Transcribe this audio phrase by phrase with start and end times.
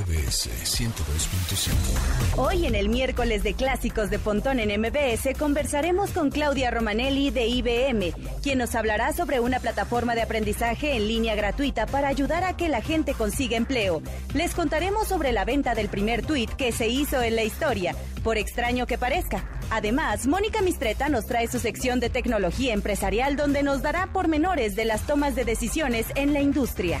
[0.00, 2.38] MBS 102.5.
[2.38, 7.46] Hoy en el miércoles de clásicos de Pontón en MBS conversaremos con Claudia Romanelli de
[7.46, 12.56] IBM, quien nos hablará sobre una plataforma de aprendizaje en línea gratuita para ayudar a
[12.56, 14.00] que la gente consiga empleo.
[14.32, 17.94] Les contaremos sobre la venta del primer tuit que se hizo en la historia,
[18.24, 19.44] por extraño que parezca.
[19.70, 24.86] Además, Mónica Mistreta nos trae su sección de tecnología empresarial donde nos dará pormenores de
[24.86, 27.00] las tomas de decisiones en la industria.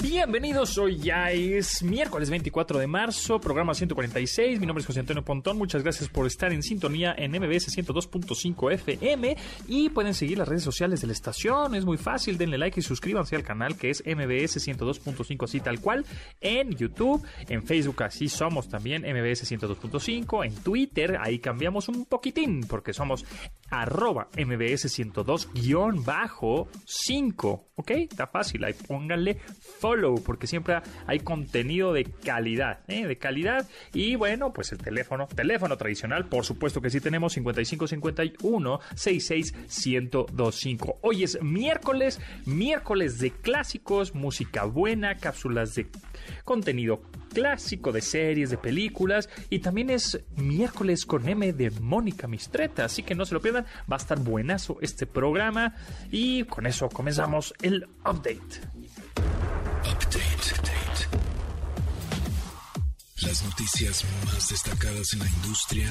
[0.00, 4.60] Bienvenidos, hoy ya es miércoles 24 de marzo, programa 146.
[4.60, 5.58] Mi nombre es José Antonio Pontón.
[5.58, 10.62] Muchas gracias por estar en sintonía en MBS 102.5 FM y pueden seguir las redes
[10.62, 11.74] sociales de la estación.
[11.74, 15.80] Es muy fácil, denle like y suscríbanse al canal que es MBS 102.5 así tal
[15.80, 16.06] cual.
[16.40, 20.46] En YouTube, en Facebook así somos también MBS 102.5.
[20.46, 23.24] En Twitter ahí cambiamos un poquitín porque somos
[23.70, 27.62] arroba MBS 102-5.
[27.76, 27.90] ¿Ok?
[27.92, 29.38] Está fácil, ahí pónganle
[29.78, 33.06] follow porque siempre hay contenido de calidad, ¿eh?
[33.06, 33.68] de calidad.
[33.92, 39.54] Y bueno, pues el teléfono, teléfono tradicional, por supuesto que sí tenemos 5551 66
[39.86, 40.98] 1025.
[41.02, 45.86] Hoy es miércoles, miércoles de clásicos, música buena, cápsulas de
[46.44, 47.00] contenido
[47.32, 53.02] clásico de series, de películas y también es miércoles con M de Mónica Mistreta, así
[53.02, 53.57] que no se lo pierdan,
[53.90, 55.74] va a estar buenazo este programa
[56.10, 58.60] y con eso comenzamos el update.
[59.84, 60.38] Update.
[63.22, 65.90] Las noticias más destacadas en la industria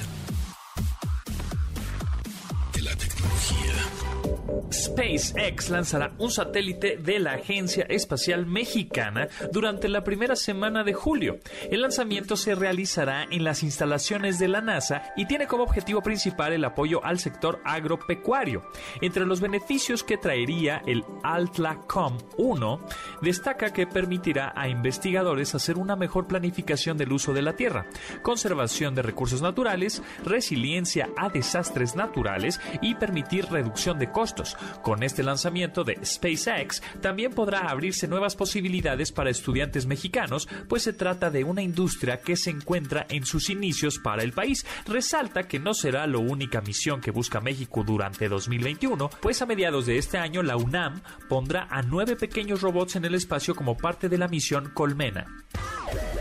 [4.71, 11.39] SpaceX lanzará un satélite de la Agencia Espacial Mexicana durante la primera semana de julio.
[11.69, 16.53] El lanzamiento se realizará en las instalaciones de la NASA y tiene como objetivo principal
[16.53, 18.63] el apoyo al sector agropecuario.
[19.01, 22.79] Entre los beneficios que traería el Altlacom 1,
[23.21, 27.87] destaca que permitirá a investigadores hacer una mejor planificación del uso de la Tierra,
[28.21, 34.36] conservación de recursos naturales, resiliencia a desastres naturales y permitir reducción de costos.
[34.81, 40.93] Con este lanzamiento de SpaceX también podrá abrirse nuevas posibilidades para estudiantes mexicanos, pues se
[40.93, 44.65] trata de una industria que se encuentra en sus inicios para el país.
[44.85, 49.85] Resalta que no será la única misión que busca México durante 2021, pues a mediados
[49.85, 54.09] de este año la UNAM pondrá a nueve pequeños robots en el espacio como parte
[54.09, 55.25] de la misión Colmena.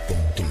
[0.09, 0.47] Pontón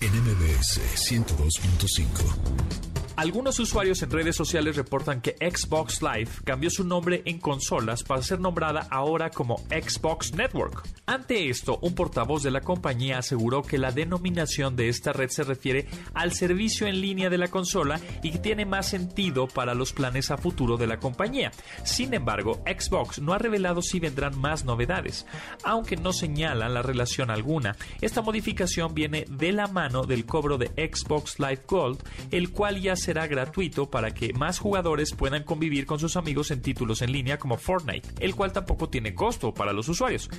[0.00, 3.01] en MBS 102.5.
[3.22, 8.20] Algunos usuarios en redes sociales reportan que Xbox Live cambió su nombre en consolas para
[8.20, 10.82] ser nombrada ahora como Xbox Network.
[11.06, 15.44] Ante esto, un portavoz de la compañía aseguró que la denominación de esta red se
[15.44, 19.92] refiere al servicio en línea de la consola y que tiene más sentido para los
[19.92, 21.52] planes a futuro de la compañía.
[21.84, 25.26] Sin embargo, Xbox no ha revelado si vendrán más novedades,
[25.62, 27.76] aunque no señalan la relación alguna.
[28.00, 32.02] Esta modificación viene de la mano del cobro de Xbox Live Gold,
[32.32, 36.62] el cual ya será gratuito para que más jugadores puedan convivir con sus amigos en
[36.62, 40.30] títulos en línea como Fortnite, el cual tampoco tiene costo para los usuarios.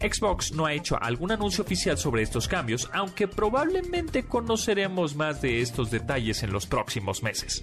[0.00, 5.60] Xbox no ha hecho algún anuncio oficial sobre estos cambios, aunque probablemente conoceremos más de
[5.60, 7.62] estos detalles en los próximos meses.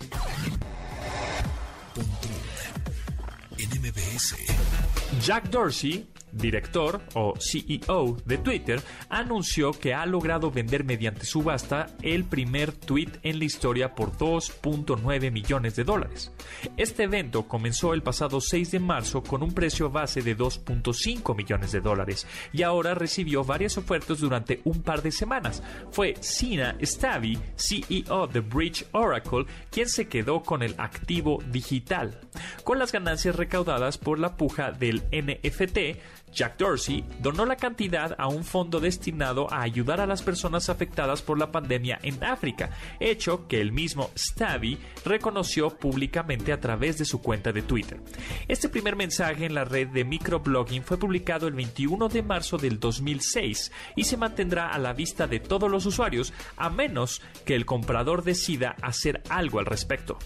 [5.21, 12.25] Jack Dorsey, director o CEO de Twitter, anunció que ha logrado vender mediante subasta el
[12.25, 16.31] primer tweet en la historia por 2.9 millones de dólares.
[16.77, 21.71] Este evento comenzó el pasado 6 de marzo con un precio base de 2.5 millones
[21.71, 25.63] de dólares y ahora recibió varias ofertas durante un par de semanas.
[25.91, 32.19] Fue Sina Stavi, CEO de Bridge Oracle, quien se quedó con el activo digital.
[32.63, 38.27] Con las ganancias recaudadas por la puja del NFT, Jack Dorsey donó la cantidad a
[38.27, 42.69] un fondo destinado a ayudar a las personas afectadas por la pandemia en África,
[42.99, 47.99] hecho que el mismo Stavi reconoció públicamente a través de su cuenta de Twitter.
[48.47, 52.79] Este primer mensaje en la red de microblogging fue publicado el 21 de marzo del
[52.79, 57.65] 2006 y se mantendrá a la vista de todos los usuarios a menos que el
[57.65, 60.19] comprador decida hacer algo al respecto.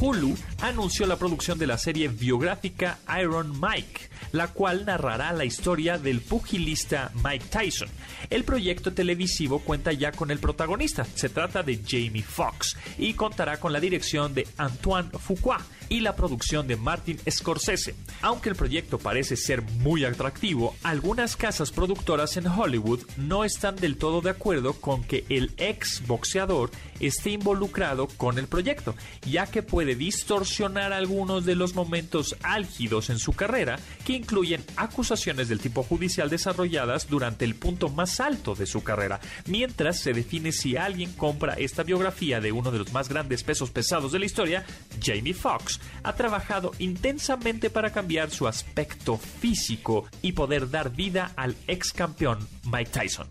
[0.00, 0.30] Hulu
[0.60, 6.20] anunció la producción de la serie biográfica Iron Mike, la cual narrará la historia del
[6.20, 7.88] pugilista Mike Tyson.
[8.28, 13.60] El proyecto televisivo cuenta ya con el protagonista, se trata de Jamie Foxx, y contará
[13.60, 17.94] con la dirección de Antoine Fuqua y la producción de Martin Scorsese.
[18.20, 23.96] Aunque el proyecto parece ser muy atractivo, algunas casas productoras en Hollywood no están del
[23.96, 26.70] todo de acuerdo con que el ex boxeador
[27.00, 28.94] esté involucrado con el proyecto,
[29.24, 35.48] ya que puede distorsionar algunos de los momentos álgidos en su carrera, que incluyen acusaciones
[35.48, 40.52] del tipo judicial desarrolladas durante el punto más alto de su carrera, mientras se define
[40.52, 44.26] si alguien compra esta biografía de uno de los más grandes pesos pesados de la
[44.26, 44.64] historia,
[45.02, 51.56] Jamie Foxx, ha trabajado intensamente para cambiar su aspecto físico y poder dar vida al
[51.66, 53.28] ex campeón Mike Tyson.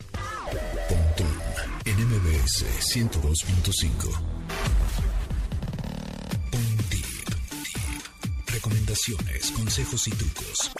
[0.87, 1.27] Pontón
[1.85, 2.65] en MBS
[2.95, 4.37] 102.5.
[8.57, 10.71] Recomendaciones, consejos y trucos.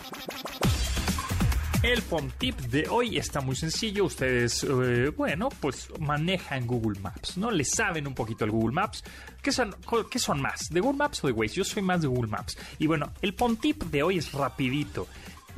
[1.83, 2.01] El
[2.39, 4.06] tip de hoy está muy sencillo.
[4.06, 7.51] Ustedes, eh, bueno, pues manejan Google Maps, ¿no?
[7.51, 9.03] Le saben un poquito al Google Maps.
[9.44, 9.75] ¿Qué son,
[10.09, 10.69] ¿Qué son más?
[10.71, 11.53] ¿De Google Maps o de Waze?
[11.53, 12.57] Yo soy más de Google Maps.
[12.79, 15.07] Y bueno, el tip de hoy es rapidito.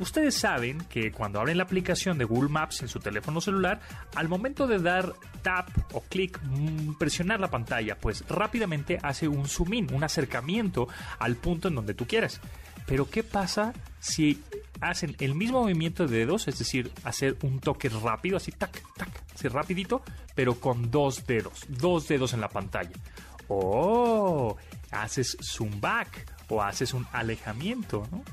[0.00, 3.80] Ustedes saben que cuando abren la aplicación de Google Maps en su teléfono celular,
[4.14, 5.12] al momento de dar
[5.42, 10.88] tap o clic, mm, presionar la pantalla, pues rápidamente hace un zoom in, un acercamiento
[11.18, 12.40] al punto en donde tú quieres.
[12.86, 14.42] Pero ¿qué pasa si
[14.80, 19.10] hacen el mismo movimiento de dedos, es decir, hacer un toque rápido, así tac, tac,
[19.34, 20.02] así rapidito,
[20.34, 22.96] pero con dos dedos, dos dedos en la pantalla?
[23.48, 24.56] Oh,
[24.90, 28.24] haces zoom back o haces un alejamiento, ¿no?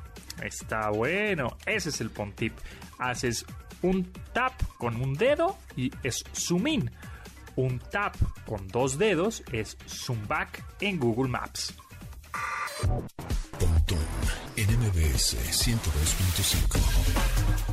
[0.41, 1.57] Está bueno.
[1.65, 2.53] Ese es el Pontip.
[2.99, 3.45] Haces
[3.81, 6.91] un tap con un dedo y es zoom in.
[7.55, 11.73] Un tap con dos dedos es zoom back en Google Maps.
[13.59, 13.97] Pontón
[14.55, 16.79] en MBS 102.5.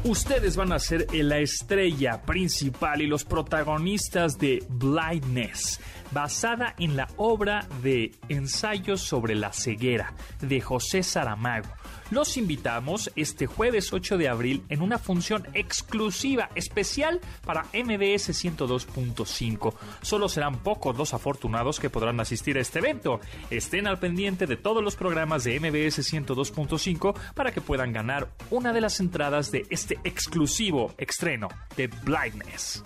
[0.04, 5.80] Ustedes van a ser la estrella principal y los protagonistas de Blindness,
[6.12, 11.70] basada en la obra de Ensayos sobre la ceguera de José Saramago
[12.14, 19.74] los invitamos este jueves 8 de abril en una función exclusiva especial para MBS 102.5.
[20.00, 23.20] Solo serán pocos los afortunados que podrán asistir a este evento.
[23.50, 28.72] Estén al pendiente de todos los programas de MBS 102.5 para que puedan ganar una
[28.72, 32.84] de las entradas de este exclusivo estreno de Blindness.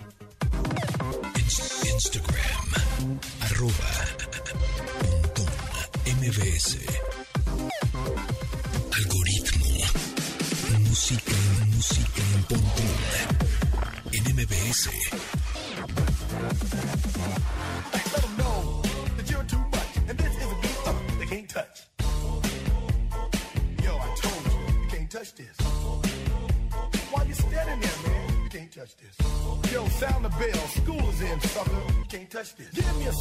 [1.85, 3.73] Instagram, arroba,
[6.19, 7.08] MBS
[14.79, 14.85] Yo,
[23.97, 25.57] I told you, you can't touch this.
[27.11, 28.43] Why you standing there, man?
[28.43, 29.15] You can't touch this.
[29.73, 30.67] Yo, sound the bell.
[30.67, 31.39] School is in.
[31.97, 32.69] You can't touch this.
[32.69, 33.13] Give me a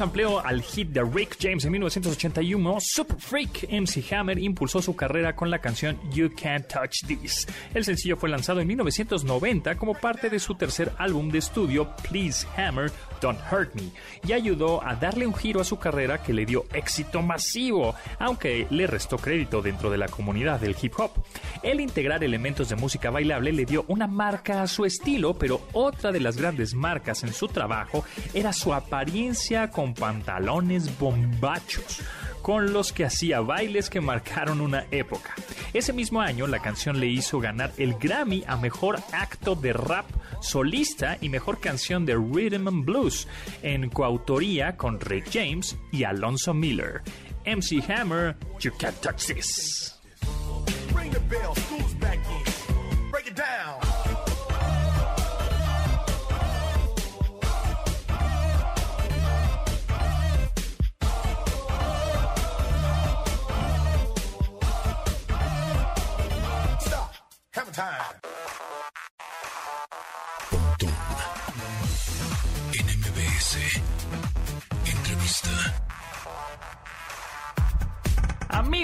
[0.00, 5.36] el al hit de Rick James en 1981, Super Freak MC Hammer impulsó su carrera
[5.36, 7.46] con la canción You Can't Touch This.
[7.72, 12.44] El sencillo fue lanzado en 1990 como parte de su tercer álbum de estudio Please
[12.56, 13.90] Hammer Don't Hurt Me
[14.26, 18.66] y ayudó a darle un giro a su carrera que le dio éxito masivo, aunque
[18.70, 21.12] le restó crédito dentro de la comunidad del hip hop.
[21.62, 26.10] El integrar elementos de música bailable le dio una marca a su estilo, pero otra
[26.10, 32.00] de las grandes marcas en su trabajo era su apariencia con pantalones bombachos,
[32.40, 35.34] con los que hacía bailes que marcaron una época.
[35.74, 40.06] Ese mismo año la canción le hizo ganar el Grammy a Mejor Acto de Rap
[40.40, 43.26] Solista y Mejor Canción de Rhythm and Blues,
[43.62, 47.02] en coautoría con Rick James y Alonso Miller.
[47.44, 49.93] MC Hammer, You Can't Touch This.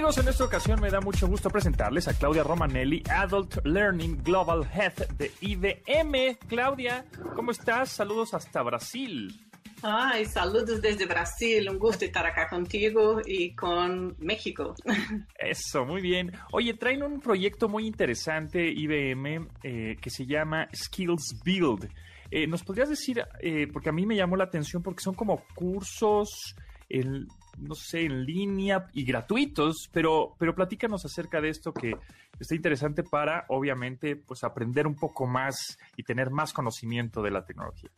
[0.00, 4.66] Amigos, en esta ocasión me da mucho gusto presentarles a Claudia Romanelli, Adult Learning Global
[4.72, 6.38] Head de IBM.
[6.48, 7.04] Claudia,
[7.36, 7.90] ¿cómo estás?
[7.90, 9.38] Saludos hasta Brasil.
[9.82, 14.74] Ay, saludos desde Brasil, un gusto estar acá contigo y con México.
[15.38, 16.32] Eso, muy bien.
[16.52, 21.90] Oye, traen un proyecto muy interesante, IBM, eh, que se llama Skills Build.
[22.30, 25.44] Eh, ¿Nos podrías decir, eh, porque a mí me llamó la atención, porque son como
[25.54, 26.54] cursos,
[26.88, 27.26] en,
[27.58, 31.96] no sé, en línea y gratuitos, pero, pero platícanos acerca de esto que
[32.38, 37.44] está interesante para, obviamente, pues aprender un poco más y tener más conocimiento de la
[37.44, 37.90] tecnología.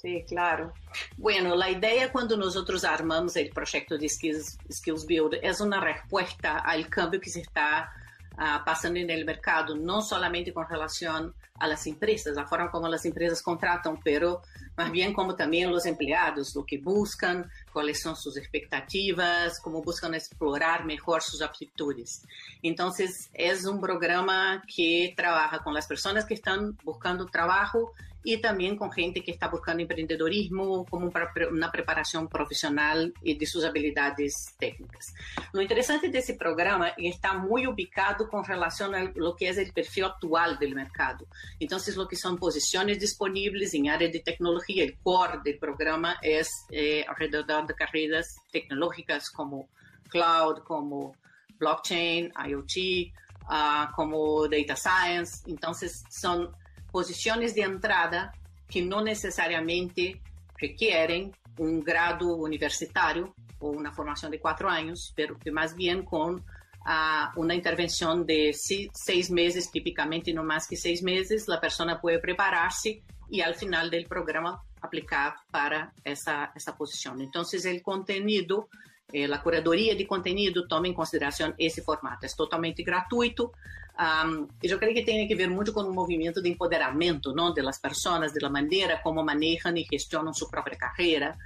[0.00, 0.72] Sí, claro.
[1.16, 6.58] Bueno, la idea cuando nosotros armamos el proyecto de Skills, Skills Build es una respuesta
[6.58, 7.90] al cambio que se está
[8.34, 12.88] uh, pasando en el mercado, no solamente con relación a las empresas, la forma como
[12.88, 14.42] las empresas contratan, pero
[14.78, 20.14] más bien como también los empleados, lo que buscan, cuáles son sus expectativas, cómo buscan
[20.14, 22.22] explorar mejor sus aptitudes.
[22.62, 27.92] Entonces, es un programa que trabaja con las personas que están buscando trabajo
[28.24, 31.10] y también con gente que está buscando emprendedorismo como
[31.50, 35.14] una preparación profesional y de sus habilidades técnicas.
[35.52, 39.72] Lo interesante de ese programa está muy ubicado con relación a lo que es el
[39.72, 41.26] perfil actual del mercado.
[41.60, 46.48] Entonces, lo que son posiciones disponibles en área de tecnología, el core del programa es
[46.70, 49.68] eh, alrededor de carreras tecnológicas como
[50.08, 51.14] cloud, como
[51.58, 53.12] blockchain, IoT,
[53.50, 55.42] uh, como data science.
[55.46, 56.50] Entonces, son
[56.90, 58.32] posiciones de entrada
[58.68, 60.20] que no necesariamente
[60.56, 66.36] requieren un grado universitario o una formación de cuatro años, pero que más bien con
[66.36, 72.18] uh, una intervención de seis meses, típicamente no más que seis meses, la persona puede
[72.18, 77.20] prepararse y al final del programa aplicar para esa, esa posición.
[77.20, 78.68] Entonces, el contenido
[79.12, 82.26] eh, la curadoria de contenido toma em consideração esse formato.
[82.26, 83.52] É totalmente gratuito.
[83.98, 87.52] Um, e eu creio que tem que ver muito com o movimento de empoderamento não,
[87.52, 91.36] das pessoas, da maneira como manejam e gestionam sua própria carreira,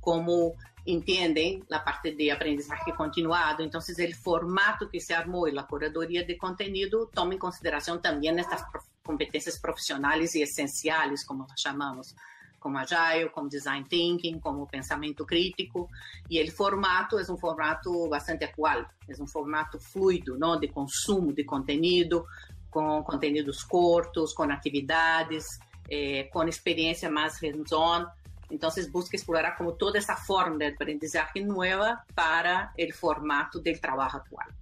[0.00, 3.62] como entendem a parte de aprendizagem continuado.
[3.62, 8.36] Então, o formato que se armou e a curadoria de conteúdo toma em consideração também
[8.40, 8.64] estas
[9.04, 12.14] competências profissionais e essenciais, como nós chamamos
[12.60, 15.88] como Agile, como Design Thinking, como pensamento crítico.
[16.28, 20.60] E o formato é um formato bastante atual, é um formato fluido, não?
[20.60, 22.24] de consumo de conteúdo,
[22.70, 25.58] com conteúdos curtos, com atividades,
[25.90, 28.06] eh, com experiência mais hands-on.
[28.50, 34.16] Então, busca explorar como toda essa forma de aprendizagem nova para o formato do trabalho
[34.16, 34.59] atual.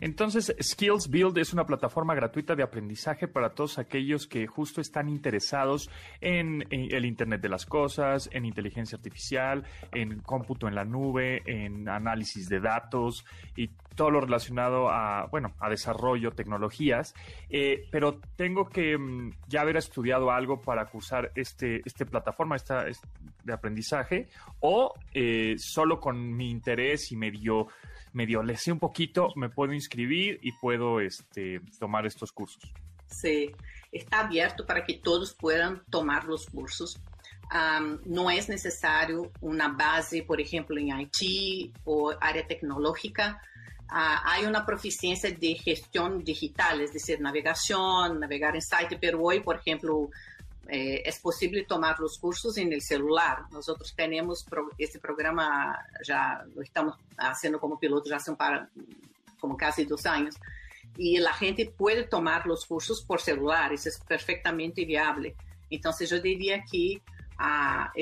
[0.00, 5.08] Entonces, Skills Build es una plataforma gratuita de aprendizaje para todos aquellos que justo están
[5.08, 11.42] interesados en, el Internet de las Cosas, en inteligencia artificial, en cómputo en la nube,
[11.46, 13.24] en análisis de datos
[13.56, 17.14] y todo lo relacionado a, bueno, a desarrollo, tecnologías.
[17.48, 22.56] Eh, pero tengo que mm, ya haber estudiado algo para cursar este, este plataforma
[23.44, 24.28] de aprendizaje
[24.60, 27.68] o eh, solo con mi interés y medio
[28.14, 32.62] medio le sé un poquito, me puedo inscribir y puedo este, tomar estos cursos.
[33.06, 33.52] Sí,
[33.92, 37.00] está abierto para que todos puedan tomar los cursos.
[37.52, 43.40] Um, no es necesario una base, por ejemplo, en IT o área tecnológica.
[43.90, 49.40] Uh, hay una proficiencia de gestión digital, es decir, navegación, navegar en site, pero hoy,
[49.40, 50.10] por ejemplo,
[50.68, 53.44] eh, posible tomar los cursos el celular.
[53.50, 55.78] Nosotros tenemos pro, este programa,
[56.54, 58.68] lo estamos haciendo como piloto ya hace para,
[59.38, 60.36] como casi dos años,
[60.96, 65.34] y la gente puede tomar los cursos por celular, eso es perfectamente viable.
[65.70, 67.02] Entonces yo diría que
[67.38, 67.92] ah,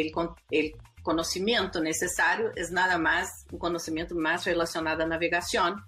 [1.02, 5.84] conocimiento necesario es nada más un conocimiento más relacionado a navegación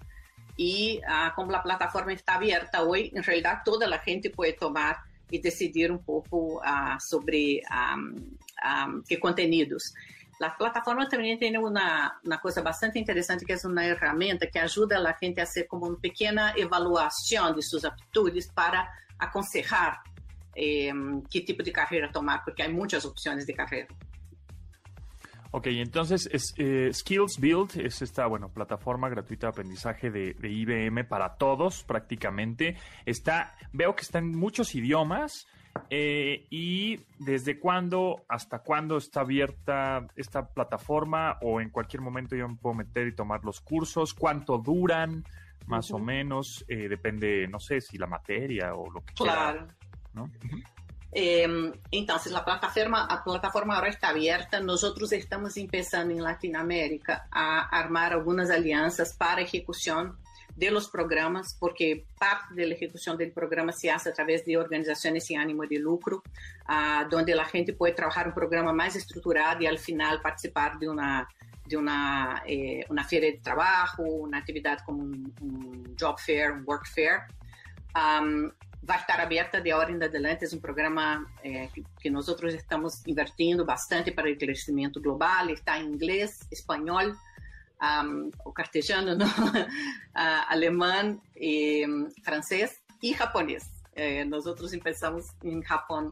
[0.57, 4.97] y ah, como la plataforma está abierta hoy, en realidad toda la gente puede tomar
[5.31, 7.63] e decidir um pouco uh, sobre
[7.97, 8.37] um,
[8.89, 9.93] um, que conteúdos.
[10.43, 14.99] A plataforma também tem uma, uma coisa bastante interessante, que é uma ferramenta que ajuda
[14.99, 20.03] a gente a ser como uma pequena avaliação de suas aptitudes para aconselhar
[20.57, 20.93] eh,
[21.31, 23.89] que tipo de carreira tomar, porque há muitas opções de carreira.
[25.57, 31.05] Ok, entonces es, eh, Skills Build es esta, bueno, plataforma gratuita de aprendizaje de, IBM
[31.05, 32.77] para todos prácticamente.
[33.07, 35.47] Está, veo que está en muchos idiomas.
[35.91, 41.39] Eh, ¿Y desde cuándo hasta cuándo está abierta esta plataforma?
[41.41, 44.13] ¿O en cualquier momento yo me puedo meter y tomar los cursos?
[44.13, 45.23] ¿Cuánto duran?
[45.69, 46.65] Más o menos.
[46.67, 49.69] Eh, depende, no sé, si la materia o lo que claro.
[50.15, 50.29] ¿no?
[51.15, 54.61] Entonces, la plataforma, la plataforma ahora está abierta.
[54.61, 60.19] Nosotros estamos empezando en Latinoamérica a armar algunas alianzas para ejecución
[60.57, 64.57] de los programas, porque parte de la ejecución del programa se hace a través de
[64.57, 66.23] organizaciones sin ánimo de lucro,
[66.69, 70.89] uh, donde la gente puede trabajar un programa más estructurado y al final participar de
[70.89, 71.29] una
[71.67, 76.63] de una, eh, una feria de trabajo, una actividad como un, un job fair, un
[76.67, 77.21] work fair.
[77.95, 78.51] Um,
[78.85, 80.45] vai estar aberta de agora em adelante.
[80.45, 85.49] É um programa é, que, que nós estamos invertindo bastante para o crescimento global.
[85.51, 87.13] Está em inglês, espanhol,
[87.83, 89.25] um, o cartesiano, no?
[89.25, 93.71] uh, alemão, e, um, francês e japonês.
[93.97, 96.11] É, nós começamos em Japão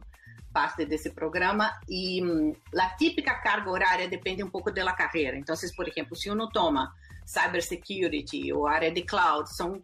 [0.53, 5.37] parte desse programa e um, a típica carga horária depende um pouco da carreira.
[5.37, 6.93] Então, por exemplo, se uno toma
[7.25, 9.81] cybersecurity ou área de cloud são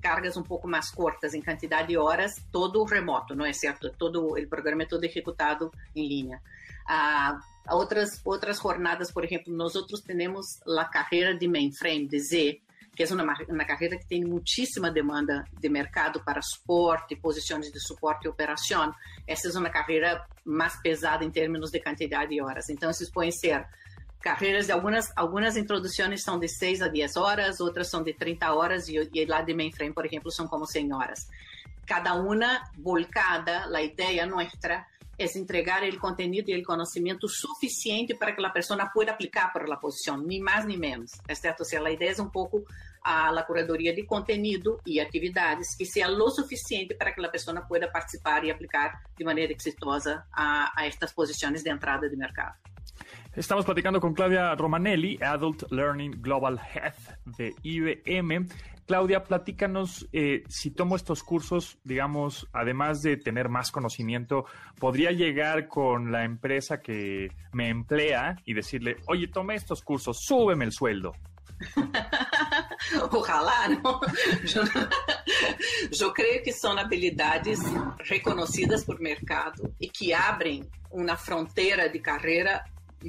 [0.00, 3.90] cargas um pouco mais curtas em quantidade de horas, todo remoto, não é certo?
[3.98, 6.40] Todo o programa é todo executado em linha.
[6.86, 7.38] Ah,
[7.70, 12.60] outras outras jornadas, por exemplo, nós outros temos a carreira de mainframe, de Z,
[12.94, 17.80] que é uma, uma carreira que tem muitíssima demanda de mercado para suporte, posições de
[17.80, 18.94] suporte e operação.
[19.26, 22.68] Essa é uma carreira mais pesada em termos de quantidade de horas.
[22.68, 23.66] Então, esses podem ser
[24.24, 28.54] carreiras de algumas algumas introduções são de 6 a 10 horas, outras são de 30
[28.54, 31.28] horas e, e lá de mainframe, por exemplo, são como 100 horas.
[31.86, 34.86] Cada uma volcada, a ideia nossa
[35.18, 39.72] é entregar o conteúdo e o conhecimento suficiente para que a pessoa pueda aplicar para
[39.72, 41.60] a posição, nem mais nem menos, é certo?
[41.60, 42.64] Ou seja, a ideia é um pouco
[43.02, 47.60] a la curadoria de conteúdo e atividades que seja lo suficiente para que a pessoa
[47.60, 52.73] pueda participar e aplicar de maneira exitosa a, a estas posições de entrada de mercado.
[53.36, 56.94] Estamos platicando con Claudia Romanelli, Adult Learning Global Head
[57.36, 58.46] de IBM.
[58.86, 64.44] Claudia, platícanos eh, si tomo estos cursos, digamos, además de tener más conocimiento,
[64.78, 70.64] podría llegar con la empresa que me emplea y decirle, oye, tome estos cursos, súbeme
[70.66, 71.12] el sueldo.
[73.10, 74.00] Ojalá, ¿no?
[74.44, 74.62] Yo,
[75.90, 77.60] yo, creo que son habilidades
[77.98, 82.00] reconocidas por mercado y que abren una frontera de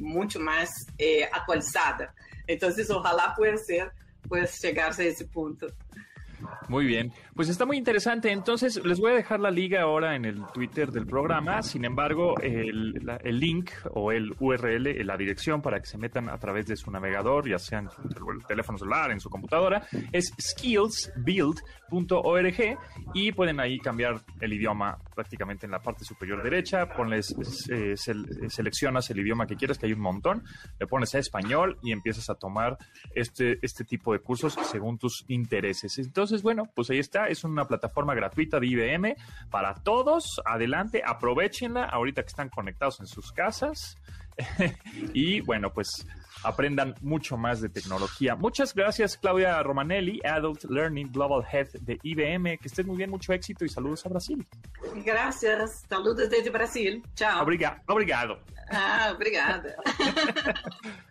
[0.01, 2.13] muito mais eh, atualizada.
[2.47, 3.91] Então, ojalá pueda ser,
[4.27, 5.67] pueda llegarse a ese punto.
[6.67, 8.31] Muy bien, pues está muy interesante.
[8.31, 11.61] Entonces, les voy a dejar la liga ahora en el Twitter del programa.
[11.61, 16.37] Sin embargo, el, el link o el URL, la dirección para que se metan a
[16.37, 18.01] través de su navegador, ya sea en su
[18.47, 22.77] teléfono celular, en su computadora, es skillsbuild.org
[23.13, 26.89] y pueden ahí cambiar el idioma prácticamente en la parte superior derecha.
[26.89, 27.35] Ponles,
[27.69, 27.95] eh,
[28.49, 30.43] seleccionas el idioma que quieras, que hay un montón,
[30.79, 32.77] le pones a español y empiezas a tomar
[33.13, 35.97] este, este tipo de cursos según tus intereses.
[35.97, 39.15] Entonces, entonces, bueno, pues ahí está, es una plataforma gratuita de IBM
[39.51, 40.41] para todos.
[40.43, 43.95] Adelante, aprovechenla ahorita que están conectados en sus casas.
[45.13, 46.07] y bueno, pues
[46.43, 48.35] aprendan mucho más de tecnología.
[48.35, 52.57] Muchas gracias, Claudia Romanelli, Adult Learning Global Head de IBM.
[52.57, 54.43] Que estés muy bien, mucho éxito y saludos a Brasil.
[55.05, 57.03] Gracias, saludos desde Brasil.
[57.13, 57.43] Chao.
[57.43, 58.39] obrigado.
[58.71, 59.75] Ah, obrigada.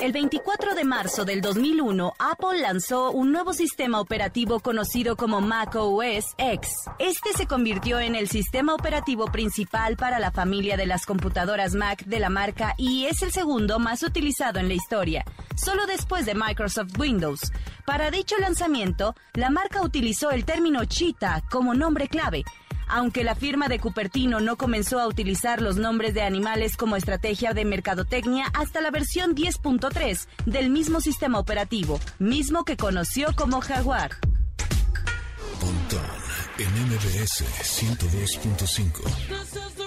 [0.00, 5.74] El 24 de marzo del 2001, Apple lanzó un nuevo sistema operativo conocido como Mac
[5.74, 6.68] OS X.
[7.00, 12.04] Este se convirtió en el sistema operativo principal para la familia de las computadoras Mac
[12.04, 15.24] de la marca y es el segundo más utilizado en la historia,
[15.56, 17.40] solo después de Microsoft Windows.
[17.84, 22.44] Para dicho lanzamiento, la marca utilizó el término Cheetah como nombre clave,
[22.88, 27.54] aunque la firma de Cupertino no comenzó a utilizar los nombres de animales como estrategia
[27.54, 34.12] de mercadotecnia hasta la versión 10.3 del mismo sistema operativo, mismo que conoció como Jaguar.
[36.58, 36.74] en
[37.62, 39.77] 102.5.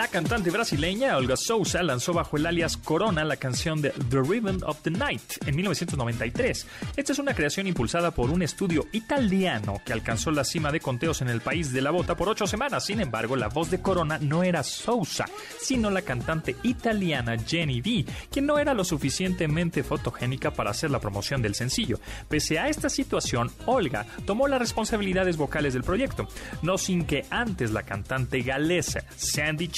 [0.00, 4.64] La cantante brasileña Olga Souza lanzó bajo el alias Corona la canción de The Rhythm
[4.64, 6.66] of the Night en 1993.
[6.96, 11.20] Esta es una creación impulsada por un estudio italiano que alcanzó la cima de conteos
[11.20, 12.86] en el país de la bota por ocho semanas.
[12.86, 15.26] Sin embargo, la voz de Corona no era Souza,
[15.60, 21.00] sino la cantante italiana Jenny D, quien no era lo suficientemente fotogénica para hacer la
[21.00, 22.00] promoción del sencillo.
[22.26, 26.26] Pese a esta situación, Olga tomó las responsabilidades vocales del proyecto,
[26.62, 29.68] no sin que antes la cantante galesa Sandy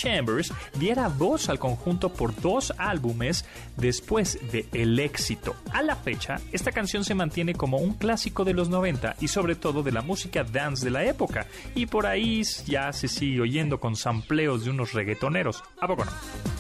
[0.78, 3.44] Diera voz al conjunto por dos álbumes
[3.76, 5.56] después de el éxito.
[5.72, 9.54] A la fecha, esta canción se mantiene como un clásico de los 90 y sobre
[9.54, 13.80] todo de la música dance de la época, y por ahí ya se sigue oyendo
[13.80, 15.62] con sampleos de unos reggaetoneros.
[15.80, 16.51] ¿A poco no?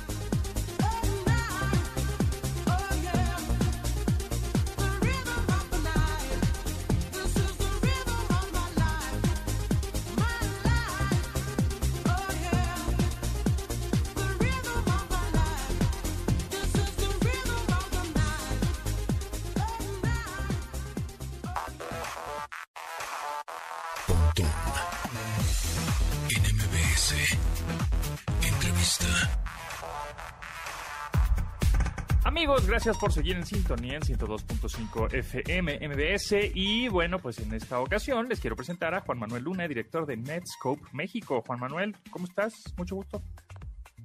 [32.84, 38.28] Gracias por seguir en sintonía en 102.5 FM MBS y bueno, pues en esta ocasión
[38.28, 41.44] les quiero presentar a Juan Manuel Luna, director de Netscope México.
[41.46, 42.74] Juan Manuel, ¿cómo estás?
[42.76, 43.22] Mucho gusto.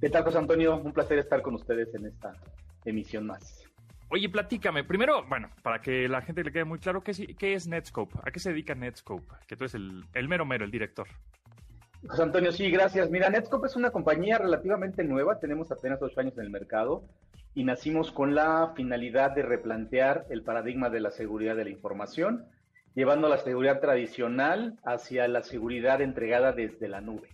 [0.00, 0.76] ¿Qué tal, José Antonio?
[0.76, 2.34] Un placer estar con ustedes en esta
[2.84, 3.64] emisión más.
[4.10, 4.84] Oye, platícame.
[4.84, 8.14] Primero, bueno, para que la gente le quede muy claro, ¿qué es, qué es Netscope?
[8.24, 9.26] ¿A qué se dedica Netscope?
[9.48, 11.08] Que tú eres el, el mero mero, el director.
[12.06, 13.10] José Antonio, sí, gracias.
[13.10, 17.02] Mira, Netscope es una compañía relativamente nueva, tenemos apenas ocho años en el mercado
[17.54, 22.46] y nacimos con la finalidad de replantear el paradigma de la seguridad de la información,
[22.94, 27.30] llevando la seguridad tradicional hacia la seguridad entregada desde la nube.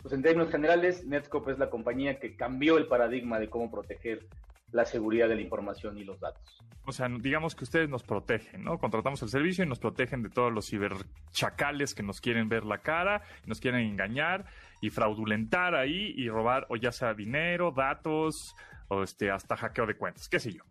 [0.00, 4.26] Pues en términos generales, Netscope es la compañía que cambió el paradigma de cómo proteger
[4.72, 6.62] la seguridad de la información y los datos.
[6.84, 8.78] O sea, digamos que ustedes nos protegen, ¿no?
[8.78, 12.78] Contratamos el servicio y nos protegen de todos los ciberchacales que nos quieren ver la
[12.78, 14.46] cara, nos quieren engañar
[14.80, 18.54] y fraudulentar ahí y robar, o ya sea dinero, datos,
[18.88, 20.62] o este, hasta hackeo de cuentas, qué sé yo.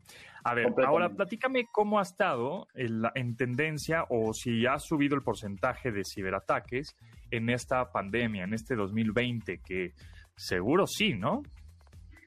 [0.44, 5.22] A ver, ahora platícame cómo ha estado en, en tendencia o si ha subido el
[5.22, 6.96] porcentaje de ciberataques
[7.32, 9.94] en esta pandemia, en este 2020, que
[10.36, 11.44] seguro sí, ¿no?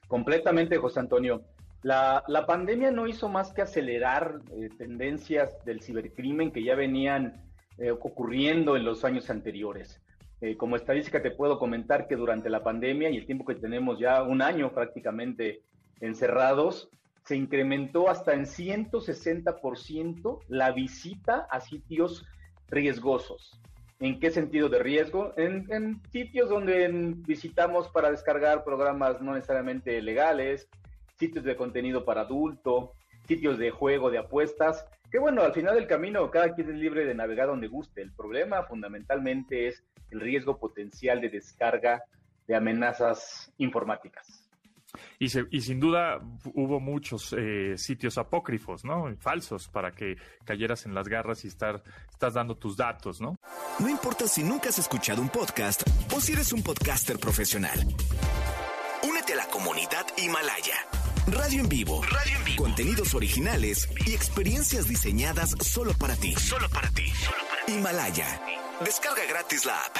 [0.07, 1.41] Completamente, José Antonio.
[1.83, 7.41] La, la pandemia no hizo más que acelerar eh, tendencias del cibercrimen que ya venían
[7.77, 9.99] eh, ocurriendo en los años anteriores.
[10.41, 13.99] Eh, como estadística te puedo comentar que durante la pandemia y el tiempo que tenemos
[13.99, 15.63] ya un año prácticamente
[15.99, 16.89] encerrados,
[17.25, 22.25] se incrementó hasta en 160% la visita a sitios
[22.67, 23.59] riesgosos.
[23.99, 25.33] ¿En qué sentido de riesgo?
[25.37, 26.87] En, en sitios donde
[27.27, 30.67] visitamos para descargar programas no necesariamente legales,
[31.21, 32.93] sitios de contenido para adulto,
[33.27, 37.05] sitios de juego, de apuestas, que bueno, al final del camino cada quien es libre
[37.05, 38.01] de navegar donde guste.
[38.01, 42.03] El problema fundamentalmente es el riesgo potencial de descarga
[42.47, 44.49] de amenazas informáticas.
[45.19, 46.19] Y, sin duda
[46.53, 49.15] hubo muchos eh, sitios apócrifos, ¿no?
[49.19, 51.81] Falsos para que cayeras en las garras y estar,
[52.11, 53.37] estás dando tus datos, ¿no?
[53.79, 57.79] No importa si nunca has escuchado un podcast o si eres un podcaster profesional.
[59.07, 60.90] Únete a la comunidad Himalaya.
[61.41, 62.01] Radio en vivo.
[62.03, 62.63] Radio en vivo.
[62.63, 66.33] Contenidos originales y experiencias diseñadas solo para ti.
[66.33, 67.07] Solo para ti.
[67.07, 67.73] Solo para ti.
[67.73, 68.27] Himalaya.
[68.85, 69.97] Descarga gratis la app.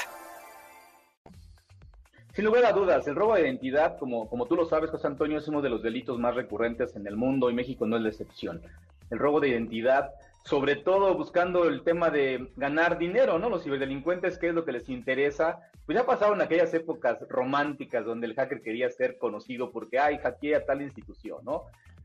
[2.32, 5.38] Sin lugar a dudas, el robo de identidad, como, como tú lo sabes, José Antonio,
[5.38, 8.10] es uno de los delitos más recurrentes en el mundo y México no es la
[8.10, 8.62] excepción.
[9.10, 10.12] El robo de identidad,
[10.44, 13.48] sobre todo buscando el tema de ganar dinero, ¿no?
[13.48, 15.60] Los ciberdelincuentes, ¿qué es lo que les interesa?
[15.86, 20.56] Pues ya pasaron aquellas épocas románticas donde el hacker quería ser conocido porque, ay, hackeé
[20.56, 21.64] a tal institución, ¿no?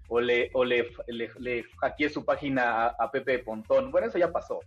[0.10, 0.86] O le, o le,
[1.82, 3.91] hackeé su página a, a Pepe Pontón.
[3.91, 4.60] Bueno, eso ya pasó.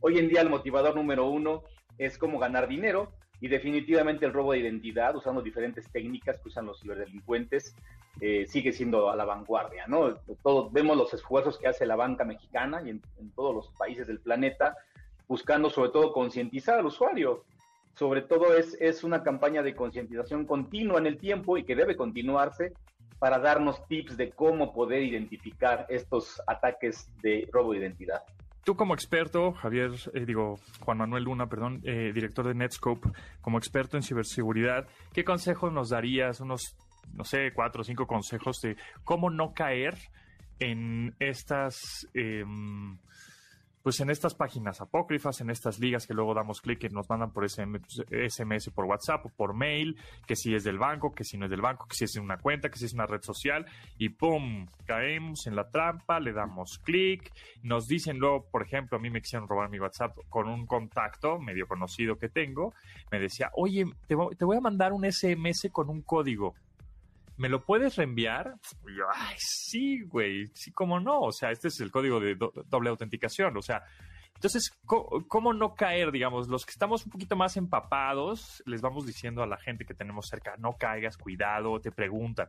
[0.00, 1.62] Hoy en día el motivador número uno
[1.98, 6.66] es cómo ganar dinero y definitivamente el robo de identidad, usando diferentes técnicas que usan
[6.66, 7.74] los ciberdelincuentes,
[8.20, 10.14] eh, sigue siendo a la vanguardia, ¿no?
[10.42, 13.02] Todos vemos los esfuerzos que hace la banca mexicana y en,
[13.34, 14.76] todos los países del planeta,
[15.28, 17.44] buscando sobre todo concientizar al usuario.
[17.94, 21.96] Sobre todo es, es una campaña de concientización continua en el tiempo y que debe
[21.96, 22.72] continuarse
[23.18, 28.22] para darnos tips de cómo poder identificar estos ataques de robo de identidad.
[28.66, 33.58] Tú como experto, Javier, eh, digo, Juan Manuel Luna, perdón, eh, director de Netscope, como
[33.58, 36.40] experto en ciberseguridad, ¿qué consejos nos darías?
[36.40, 36.74] Unos,
[37.14, 39.96] no sé, cuatro o cinco consejos de cómo no caer
[40.58, 42.08] en estas...
[42.12, 42.44] Eh,
[43.86, 47.30] pues en estas páginas apócrifas, en estas ligas que luego damos clic y nos mandan
[47.30, 49.96] por SMS por WhatsApp o por mail,
[50.26, 52.36] que si es del banco, que si no es del banco, que si es una
[52.36, 53.64] cuenta, que si es una red social,
[53.96, 54.66] y ¡pum!
[54.86, 59.20] Caemos en la trampa, le damos clic, nos dicen luego, por ejemplo, a mí me
[59.20, 62.74] quisieron robar mi WhatsApp con un contacto medio conocido que tengo,
[63.12, 66.56] me decía, oye, te voy a mandar un SMS con un código.
[67.36, 68.54] ¿Me lo puedes reenviar?
[68.88, 71.20] Y yo, ay, sí, güey, sí, cómo no.
[71.20, 73.56] O sea, este es el código de doble autenticación.
[73.56, 73.82] O sea,
[74.34, 79.42] Entonces, ¿cómo, no caer, digamos, los que estamos un poquito más empapados, les vamos diciendo
[79.42, 82.48] a la gente que tenemos cerca, no caigas, cuidado, te preguntan.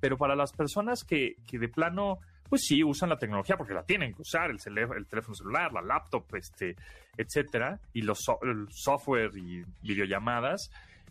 [0.00, 3.84] Pero para las personas que, que de plano, pues sí, usan la tecnología porque la
[3.84, 6.74] tienen que usar, el, el teléfono celular, la laptop, este,
[7.16, 10.70] etcétera, y los el software y videollamadas,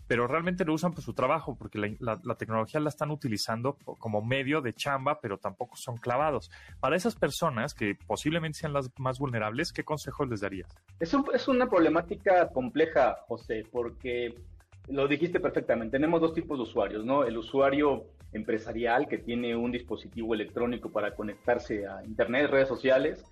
[0.10, 4.60] pero realmente lo usan por su trabajo, porque la, tecnología la están utilizando como medio
[4.60, 6.50] de chamba, pero tampoco son clavados.
[6.80, 10.68] Para esas personas que posiblemente sean las más vulnerables, ¿qué consejos les darías?
[11.00, 14.34] Es, es una problemática compleja, José, porque
[14.88, 15.98] lo dijiste perfectamente.
[15.98, 17.24] Tenemos dos tipos de usuarios, ¿no?
[17.24, 23.24] El usuario empresarial que tiene un dispositivo electrónico para conectarse a Internet, redes sociales,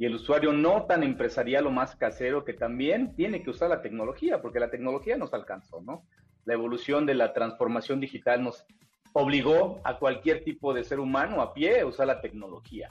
[0.00, 3.82] y el usuario no tan empresarial o más casero que también tiene que usar la
[3.82, 6.04] tecnología, porque la tecnología nos alcanzó, ¿no?
[6.50, 8.66] La evolución de la transformación digital nos
[9.12, 12.88] obligó a cualquier tipo de ser humano a pie a usar la tecnología.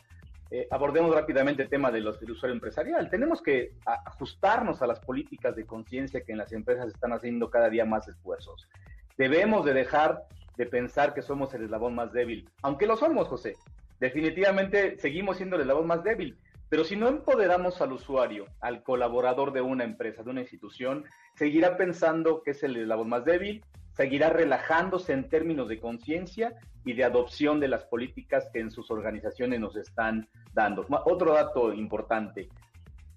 [0.50, 3.10] Eh, abordemos rápidamente el tema de los, del usuario empresarial.
[3.10, 7.70] Tenemos que ajustarnos a las políticas de conciencia que en las empresas están haciendo cada
[7.70, 8.66] día más esfuerzos.
[9.18, 10.24] Debemos de dejar
[10.56, 13.58] de pensar que somos el eslabón más débil, aunque lo somos, José.
[14.00, 16.38] Definitivamente seguimos siendo el eslabón más débil,
[16.70, 21.04] pero si no empoderamos al usuario, al colaborador de una empresa, de una institución,
[21.36, 26.54] seguirá pensando que es el eslabón más débil, seguirá relajándose en términos de conciencia
[26.86, 30.86] y de adopción de las políticas que en sus organizaciones nos están dando.
[31.06, 32.50] Otro dato importante,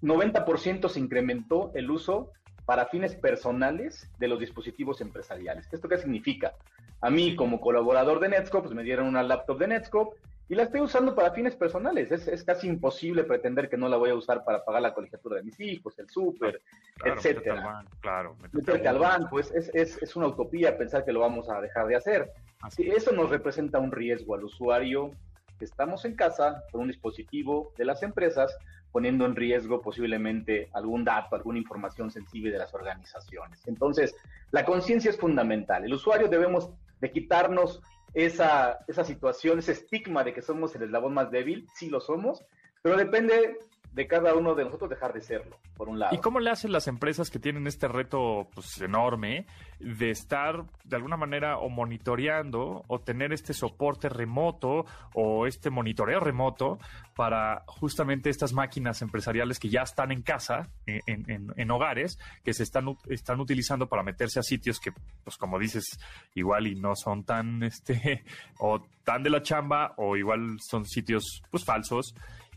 [0.01, 2.31] 90% se incrementó el uso
[2.65, 5.71] para fines personales de los dispositivos empresariales.
[5.71, 6.53] ¿Esto qué significa?
[7.01, 10.17] A mí como colaborador de Netscope, pues me dieron una laptop de Netscope
[10.49, 12.11] y la estoy usando para fines personales.
[12.11, 15.43] Es, casi imposible pretender que no la voy a usar para pagar la colegiatura de
[15.43, 16.61] mis hijos, el súper,
[16.95, 17.59] claro, etcétera.
[17.59, 21.49] Al banco, claro, meterte al banco, es, es, es, una utopía pensar que lo vamos
[21.49, 22.31] a dejar de hacer.
[22.61, 22.89] Así.
[22.89, 25.11] Eso nos representa un riesgo al usuario
[25.57, 28.55] que estamos en casa con un dispositivo de las empresas
[28.93, 33.67] poniendo en riesgo posiblemente algún dato, alguna información sensible de las organizaciones.
[33.67, 34.15] Entonces,
[34.51, 35.83] la conciencia es fundamental.
[35.83, 36.69] El usuario debemos
[37.01, 37.81] de quitarnos
[38.13, 42.43] esa, esa situación, ese estigma de que somos el eslabón más débil, sí lo somos,
[42.81, 43.57] pero depende
[43.93, 46.15] de cada uno de nosotros dejar de serlo, por un lado.
[46.15, 49.45] ¿Y cómo le hacen las empresas que tienen este reto pues, enorme
[49.79, 56.19] de estar de alguna manera o monitoreando o tener este soporte remoto o este monitoreo
[56.19, 56.79] remoto
[57.15, 62.63] para justamente estas máquinas empresariales que ya están en casa, en, en, hogares, que se
[62.63, 64.91] están, están utilizando para meterse a sitios que,
[65.23, 65.99] pues como dices,
[66.33, 68.23] igual y no son tan, este,
[68.57, 72.15] o tan de la chamba o igual son sitios pues falsos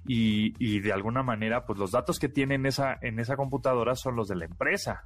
[0.09, 4.29] y, de alguna manera, pues los datos que tienen esa, en esa computadora son los
[4.29, 5.03] de la empresa.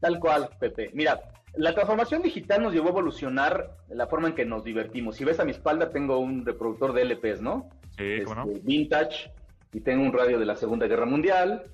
[0.00, 0.90] Tal cual, Pepe.
[0.94, 1.20] Mira,
[1.54, 5.16] la transformación digital nos llevó a evolucionar la forma en que nos divertimos.
[5.16, 7.68] Si ves a mi espalda, tengo un reproductor de LPs, ¿no?
[7.96, 9.32] Sí, este, Vintage,
[9.72, 11.64] y tengo un radio de la Segunda Guerra Mundial.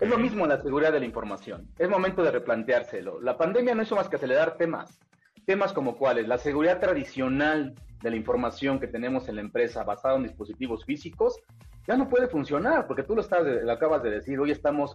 [0.00, 1.68] Es lo mismo en la seguridad de la información.
[1.78, 3.20] Es momento de replanteárselo.
[3.20, 5.00] La pandemia no hizo más que acelerar temas.
[5.48, 10.16] Temas como cuáles, la seguridad tradicional de la información que tenemos en la empresa basada
[10.16, 11.40] en dispositivos físicos,
[11.86, 14.94] ya no puede funcionar, porque tú lo, estás, lo acabas de decir, hoy estamos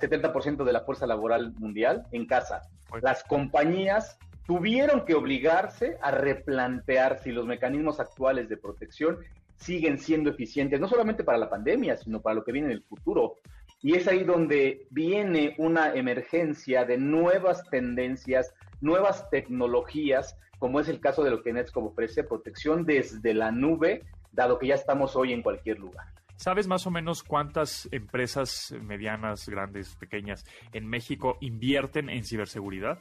[0.00, 2.60] 70% de la fuerza laboral mundial en casa.
[3.00, 9.20] Las compañías tuvieron que obligarse a replantear si los mecanismos actuales de protección
[9.56, 12.82] siguen siendo eficientes, no solamente para la pandemia, sino para lo que viene en el
[12.82, 13.36] futuro.
[13.80, 21.00] Y es ahí donde viene una emergencia de nuevas tendencias, nuevas tecnologías como es el
[21.00, 25.32] caso de lo que Netscope ofrece, protección desde la nube, dado que ya estamos hoy
[25.32, 26.06] en cualquier lugar.
[26.36, 32.98] ¿Sabes más o menos cuántas empresas medianas, grandes, pequeñas en México invierten en ciberseguridad?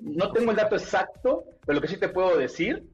[0.00, 2.84] No tengo el dato exacto, pero lo que sí te puedo decir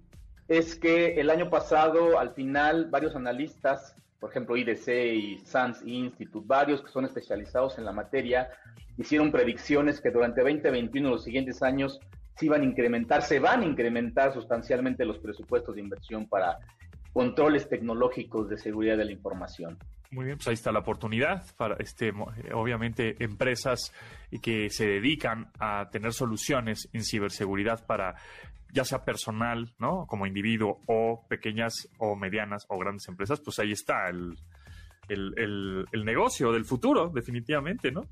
[0.48, 6.46] es que el año pasado, al final, varios analistas, por ejemplo, IDC y SANS Institute,
[6.46, 8.50] varios que son especializados en la materia,
[8.98, 12.00] hicieron predicciones que durante 2021, los siguientes años,
[12.37, 16.59] sí van a incrementar, se van a incrementar sustancialmente los presupuestos de inversión para
[17.12, 19.78] controles tecnológicos de seguridad de la información.
[20.11, 22.12] Muy bien, pues ahí está la oportunidad para, este,
[22.52, 23.92] obviamente, empresas
[24.42, 28.16] que se dedican a tener soluciones en ciberseguridad para,
[28.72, 30.07] ya sea personal, ¿no?
[30.07, 34.37] Como individuo o pequeñas o medianas o grandes empresas, pues ahí está el,
[35.09, 38.02] el negocio del futuro, definitivamente, ¿no?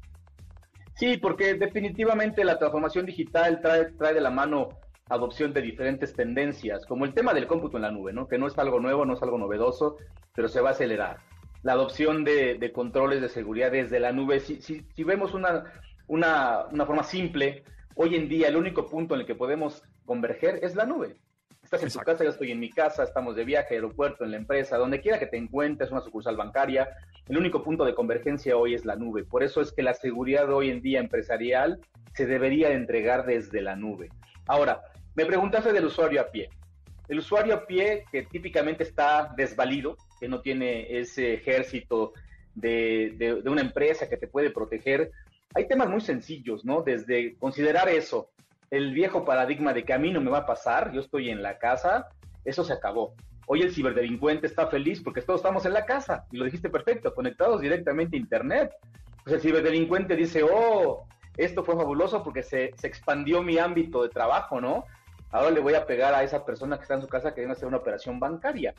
[1.01, 4.69] Sí, porque definitivamente la transformación digital trae, trae de la mano
[5.09, 8.29] adopción de diferentes tendencias, como el tema del cómputo en la nube, ¿no?
[8.29, 9.97] que no es algo nuevo, no es algo novedoso,
[10.35, 11.21] pero se va a acelerar.
[11.63, 15.73] La adopción de, controles de seguridad desde la nube, si, si, si vemos una,
[16.07, 20.63] una, una, forma simple, hoy en día el único punto en el que podemos converger
[20.63, 21.17] es la nube.
[21.73, 24.39] Estás en tu casa, yo estoy en mi casa, estamos de viaje, aeropuerto, en la
[24.39, 26.89] empresa, donde quiera que te encuentres, una sucursal bancaria.
[27.29, 29.23] El único punto de convergencia hoy es la nube.
[29.23, 31.79] Por eso es que la seguridad hoy en día empresarial
[32.13, 34.09] se debería entregar desde la nube.
[34.49, 34.83] Ahora,
[35.15, 36.51] me preguntaste del usuario a pie.
[37.07, 42.15] El usuario a pie que típicamente está desvalido, que no tiene ese ejército
[42.53, 45.13] de, de, una empresa que te puede proteger,
[45.55, 46.83] hay temas muy sencillos, ¿no?
[46.83, 48.33] Desde considerar eso,
[48.71, 51.43] el viejo paradigma de que a mí no me va a pasar, yo estoy en
[51.43, 52.09] la casa,
[52.45, 53.15] eso se acabó.
[53.47, 57.15] Hoy el ciberdelincuente está feliz porque todos estamos en la casa, y lo dijiste perfecto,
[57.15, 58.73] conectados directamente a Internet.
[59.25, 61.05] Pues el ciberdelincuente dice, oh,
[61.37, 64.85] esto fue fabuloso porque se, se expandió mi ámbito de trabajo, ¿no?
[65.33, 67.53] Ahora le voy a pegar a esa persona que está en su casa que viene
[67.53, 68.75] a hacer una operación bancaria.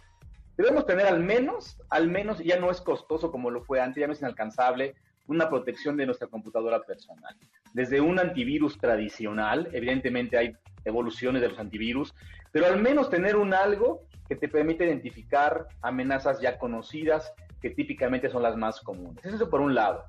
[0.57, 4.07] Debemos tener al menos, al menos, ya no es costoso como lo fue antes, ya
[4.07, 4.95] no es inalcanzable,
[5.31, 7.35] una protección de nuestra computadora personal.
[7.73, 12.13] Desde un antivirus tradicional, evidentemente hay evoluciones de los antivirus,
[12.51, 18.29] pero al menos tener un algo que te permite identificar amenazas ya conocidas, que típicamente
[18.29, 19.23] son las más comunes.
[19.25, 20.03] Eso por un lado.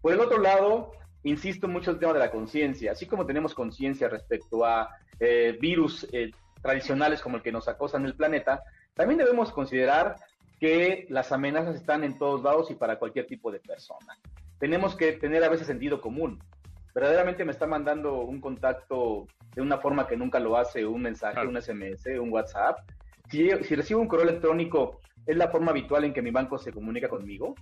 [0.00, 2.92] Por el otro lado, insisto mucho en el tema de la conciencia.
[2.92, 6.30] Así como tenemos conciencia respecto a eh, virus eh,
[6.62, 8.62] tradicionales como el que nos acosan el planeta,
[8.94, 10.16] también debemos considerar
[10.60, 14.18] que las amenazas están en todos lados y para cualquier tipo de persona
[14.58, 16.42] tenemos que tener a veces sentido común.
[16.94, 21.46] Verdaderamente me está mandando un contacto de una forma que nunca lo hace, un mensaje,
[21.46, 22.78] un SMS, un WhatsApp.
[23.30, 26.72] Si, si recibo un correo electrónico, es la forma habitual en que mi banco se
[26.72, 27.54] comunica conmigo.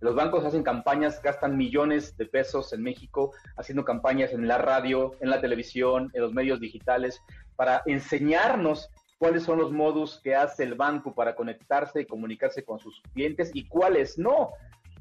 [0.00, 5.12] Los bancos hacen campañas, gastan millones de pesos en México haciendo campañas en la radio,
[5.20, 7.20] en la televisión, en los medios digitales,
[7.54, 12.78] para enseñarnos cuáles son los modus que hace el banco para conectarse y comunicarse con
[12.78, 14.52] sus clientes y cuáles no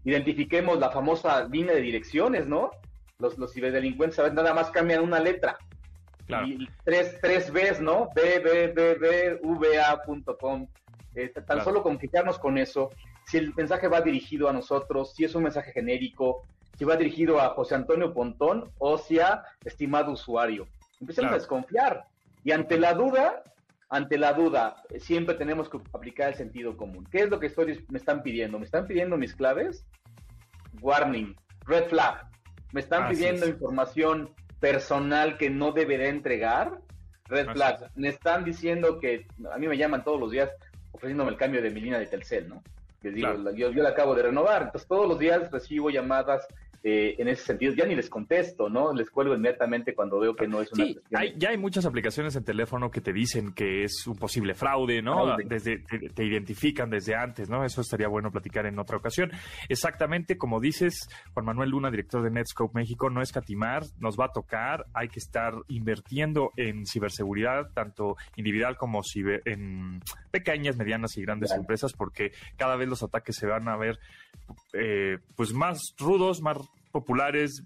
[0.04, 2.72] identifiquemos la famosa línea de direcciones, ¿no?
[3.20, 5.58] Los, los ciberdelincuentes nada más cambian una letra.
[6.46, 8.10] Y tres, tres Bs, ¿no?
[8.14, 10.68] B, B, B, B, V, A.com.
[11.16, 12.00] Eh, tan solo con
[12.40, 12.92] con eso,
[13.26, 16.44] si el mensaje va dirigido a nosotros, si es un mensaje genérico,
[16.78, 20.68] si va dirigido a José Antonio Pontón o si a estimado usuario.
[21.02, 22.06] Empecemos a desconfiar.
[22.44, 23.44] Y ante la duda,
[23.90, 27.08] ante la duda, siempre tenemos que aplicar el sentido común.
[27.12, 28.60] ¿Qué es lo que estoy, me están pidiendo?
[28.60, 29.86] ¿Me están pidiendo mis claves?
[30.82, 32.30] Warning, red flag.
[32.72, 36.80] ¿Me están pidiendo información personal que no deberé entregar?
[37.26, 37.92] Red flag.
[37.96, 40.52] Me están diciendo que a mí me llaman todos los días
[40.92, 42.64] ofreciéndome el cambio de mi línea de Telcel, ¿no?
[43.02, 44.64] Les digo, yo, yo la acabo de renovar.
[44.64, 46.46] Entonces todos los días recibo llamadas
[46.82, 48.94] eh, en ese sentido, ya ni les contesto, ¿no?
[48.94, 50.98] Les cuelgo inmediatamente cuando veo que no es una sí,
[51.36, 55.36] ya hay muchas aplicaciones en teléfono que te dicen que es un posible fraude, ¿no?
[55.38, 57.66] Desde, te, identifican desde antes, ¿no?
[57.66, 59.30] Eso estaría bueno platicar en otra ocasión.
[59.68, 64.26] Exactamente, como dices, Juan Manuel Luna, director de Netscope México, no es catimar, nos va
[64.26, 69.02] a tocar, hay que estar invirtiendo en ciberseguridad, tanto individual como
[69.46, 74.00] en pequeñas, medianas y grandes empresas, porque cada vez los ataques se van a ver
[74.74, 76.58] eh, pues más rudos, más
[76.92, 77.64] populares,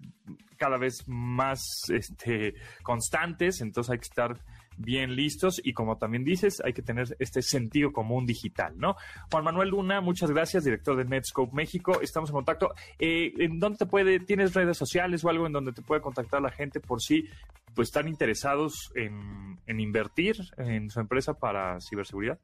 [0.58, 4.40] cada vez más este, constantes, entonces hay que estar
[4.78, 8.96] bien listos y como también dices, hay que tener este sentido común digital, ¿no?
[9.32, 12.74] Juan Manuel Luna, muchas gracias, director de Netscope México, estamos en contacto.
[13.00, 16.42] Eh, ¿En dónde te puede, tienes redes sociales o algo en donde te puede contactar
[16.42, 17.28] la gente por si
[17.76, 22.40] pues están interesados en, en invertir en su empresa para ciberseguridad?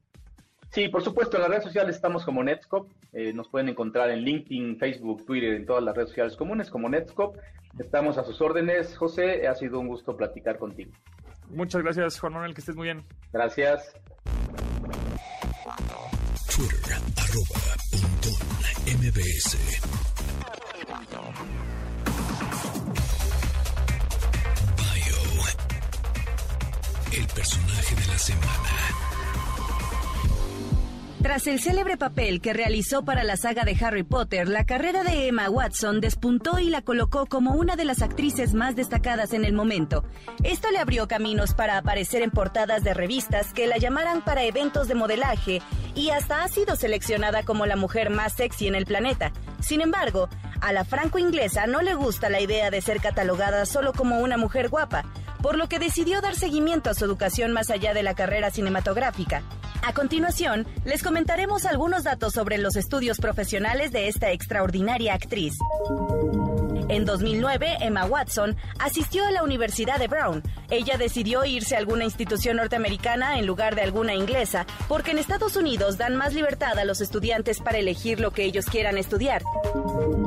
[0.70, 2.92] Sí, por supuesto, en las redes sociales estamos como Netscope.
[3.12, 6.88] Eh, nos pueden encontrar en LinkedIn, Facebook, Twitter, en todas las redes sociales comunes como
[6.88, 7.40] Netscope.
[7.78, 8.96] Estamos a sus órdenes.
[8.96, 10.92] José, ha sido un gusto platicar contigo.
[11.48, 13.04] Muchas gracias, Juan Manuel, que estés muy bien.
[13.32, 13.92] Gracias.
[16.54, 16.96] Twitter,
[18.86, 19.58] MBS.
[24.76, 25.20] Bio.
[27.18, 29.09] El personaje de la semana.
[31.22, 35.28] Tras el célebre papel que realizó para la saga de Harry Potter, la carrera de
[35.28, 39.52] Emma Watson despuntó y la colocó como una de las actrices más destacadas en el
[39.52, 40.02] momento.
[40.42, 44.88] Esto le abrió caminos para aparecer en portadas de revistas que la llamaran para eventos
[44.88, 45.60] de modelaje
[45.94, 49.30] y hasta ha sido seleccionada como la mujer más sexy en el planeta.
[49.60, 50.30] Sin embargo,
[50.62, 54.70] a la franco-inglesa no le gusta la idea de ser catalogada solo como una mujer
[54.70, 55.04] guapa,
[55.42, 59.42] por lo que decidió dar seguimiento a su educación más allá de la carrera cinematográfica.
[59.82, 65.54] A continuación, les comentaremos algunos datos sobre los estudios profesionales de esta extraordinaria actriz.
[66.90, 70.42] En 2009, Emma Watson asistió a la Universidad de Brown.
[70.70, 75.54] Ella decidió irse a alguna institución norteamericana en lugar de alguna inglesa, porque en Estados
[75.54, 79.42] Unidos dan más libertad a los estudiantes para elegir lo que ellos quieran estudiar.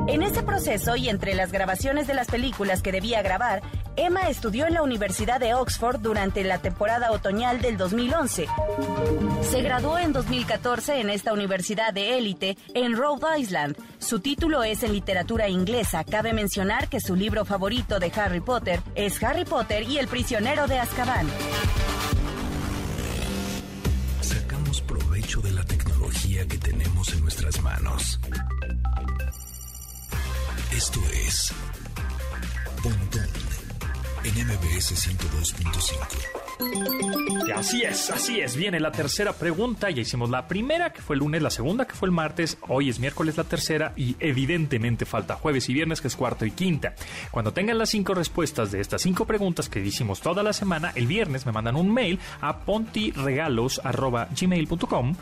[0.08, 3.60] En ese proceso y entre las grabaciones de las películas que debía grabar,
[3.96, 8.48] Emma estudió en la Universidad de Oxford durante la temporada otoñal del 2011.
[9.42, 13.76] Se graduó en 2014 en esta universidad de élite en Rhode Island.
[13.98, 16.02] Su título es en literatura inglesa.
[16.02, 20.66] Cabe mencionar que su libro favorito de Harry Potter es Harry Potter y el prisionero
[20.66, 21.28] de Azkaban.
[24.20, 28.18] Sacamos provecho de la tecnología que tenemos en nuestras manos.
[30.72, 31.52] Esto es
[34.24, 37.46] en MBS 102.5.
[37.46, 38.56] Y así es, así es.
[38.56, 39.90] Viene la tercera pregunta.
[39.90, 42.56] Ya hicimos la primera, que fue el lunes, la segunda, que fue el martes.
[42.68, 46.52] Hoy es miércoles la tercera y evidentemente falta jueves y viernes, que es cuarto y
[46.52, 46.94] quinta.
[47.30, 51.06] Cuando tengan las cinco respuestas de estas cinco preguntas que hicimos toda la semana, el
[51.06, 55.16] viernes me mandan un mail a pontiregalos.gmail.com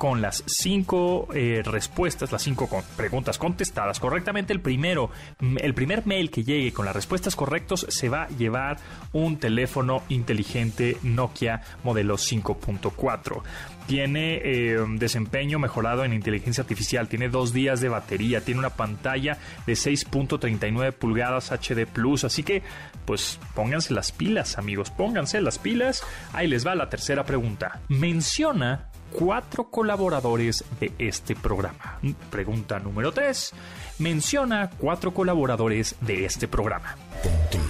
[0.00, 4.54] con las cinco eh, respuestas, las cinco preguntas contestadas correctamente.
[4.54, 5.10] El primero,
[5.58, 8.78] el primer mail que llegue con las respuestas correctas se va a llevar
[9.12, 13.42] un teléfono inteligente Nokia modelo 5.4
[13.86, 19.36] tiene eh, desempeño mejorado en inteligencia artificial, tiene dos días de batería, tiene una pantalla
[19.66, 22.62] de 6.39 pulgadas HD Plus, así que
[23.04, 26.04] pues pónganse las pilas amigos, pónganse las pilas.
[26.32, 27.80] Ahí les va la tercera pregunta.
[27.88, 31.98] Menciona cuatro colaboradores de este programa.
[32.30, 33.52] Pregunta número 3.
[33.98, 36.96] Menciona cuatro colaboradores de este programa.
[37.22, 37.60] Pontón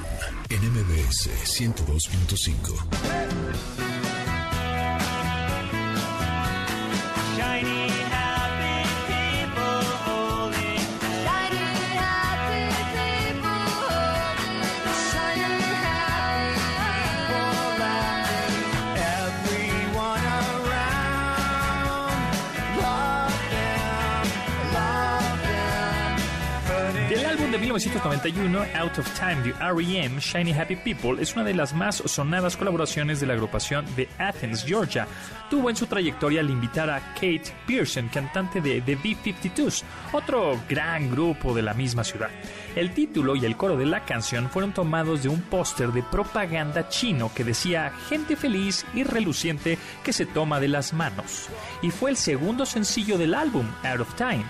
[0.49, 3.89] en MBS 102.5.
[27.70, 32.56] 1991, Out of Time de R.E.M., Shiny Happy People es una de las más sonadas
[32.56, 35.06] colaboraciones de la agrupación de Athens, Georgia.
[35.48, 41.12] Tuvo en su trayectoria al invitar a Kate Pearson, cantante de The B-52s, otro gran
[41.12, 42.30] grupo de la misma ciudad.
[42.74, 46.88] El título y el coro de la canción fueron tomados de un póster de propaganda
[46.88, 51.48] chino que decía gente feliz y reluciente que se toma de las manos.
[51.82, 54.44] Y fue el segundo sencillo del álbum, Out of Time.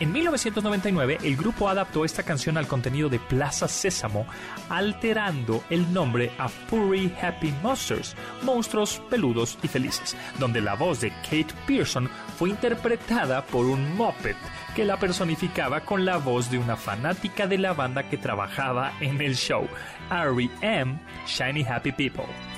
[0.00, 4.26] En 1999, el grupo adaptó esta canción al contenido de Plaza Sésamo,
[4.68, 11.10] alterando el nombre a Furry Happy Monsters, monstruos peludos y felices, donde la voz de
[11.22, 14.36] Kate Pearson fue interpretada por un moped
[14.76, 19.20] que la personificaba con la voz de una fanática de la banda que trabajaba en
[19.20, 19.66] el show,
[20.12, 21.00] R.E.M.
[21.26, 22.57] Shiny Happy People.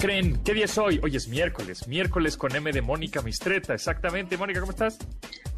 [0.00, 0.42] Creen?
[0.42, 0.98] ¿Qué día es hoy?
[1.02, 4.36] Hoy es miércoles, miércoles con M de Mónica Mistreta, exactamente.
[4.36, 4.98] Mónica, ¿cómo estás?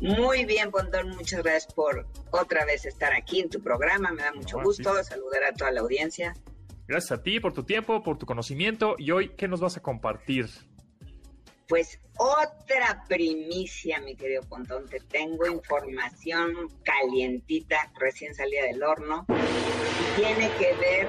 [0.01, 4.11] Muy bien, Pontón, muchas gracias por otra vez estar aquí en tu programa.
[4.13, 5.05] Me da mucho No, gusto sí.
[5.05, 6.35] saludar a toda la audiencia.
[6.89, 8.97] Gracias a ti por tu tiempo, por tu conocimiento.
[8.99, 10.49] Y hoy, ¿qué nos vas a compartir?
[11.69, 14.87] Pues otra primicia, mi querido Pontón.
[14.89, 19.25] Te tengo información calientita, recién salida del horno.
[19.29, 21.09] Y tiene que ver,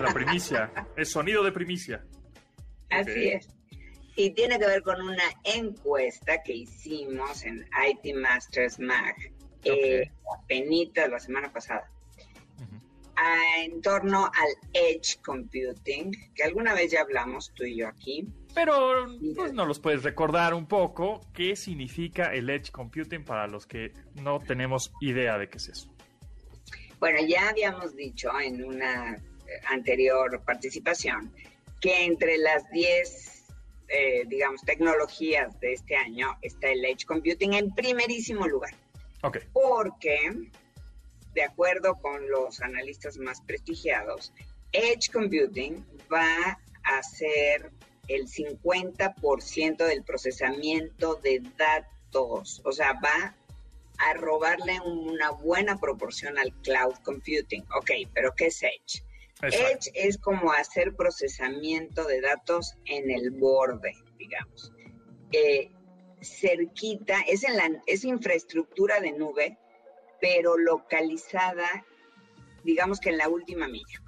[0.00, 2.04] La primicia, el sonido de primicia.
[2.90, 3.48] Así es,
[4.16, 9.14] y tiene que ver con una encuesta que hicimos en IT Masters Mag,
[9.64, 10.10] eh,
[10.42, 11.90] apenitas la semana pasada.
[13.20, 18.28] a- en torno al edge computing, que alguna vez ya hablamos tú y yo aquí.
[18.54, 23.66] Pero pues, nos los puedes recordar un poco qué significa el Edge Computing para los
[23.66, 25.92] que no tenemos idea de qué es eso.
[27.00, 29.20] Bueno, ya habíamos dicho en una eh,
[29.68, 31.32] anterior participación
[31.80, 33.44] que entre las 10,
[33.88, 38.74] eh, digamos, tecnologías de este año está el edge computing en primerísimo lugar.
[39.22, 40.30] Ok, porque,
[41.34, 44.32] de acuerdo con los analistas más prestigiados,
[44.72, 47.72] Edge Computing va a ser
[48.08, 53.34] el 50% del procesamiento de datos, o sea, va
[53.98, 57.64] a robarle una buena proporción al cloud computing.
[57.76, 59.02] Ok, pero ¿qué es Edge?
[59.42, 64.72] Edge es como hacer procesamiento de datos en el borde, digamos.
[65.32, 65.70] Eh,
[66.20, 69.58] cerquita, es, en la, es infraestructura de nube,
[70.20, 71.86] pero localizada,
[72.64, 74.02] digamos que en la última milla,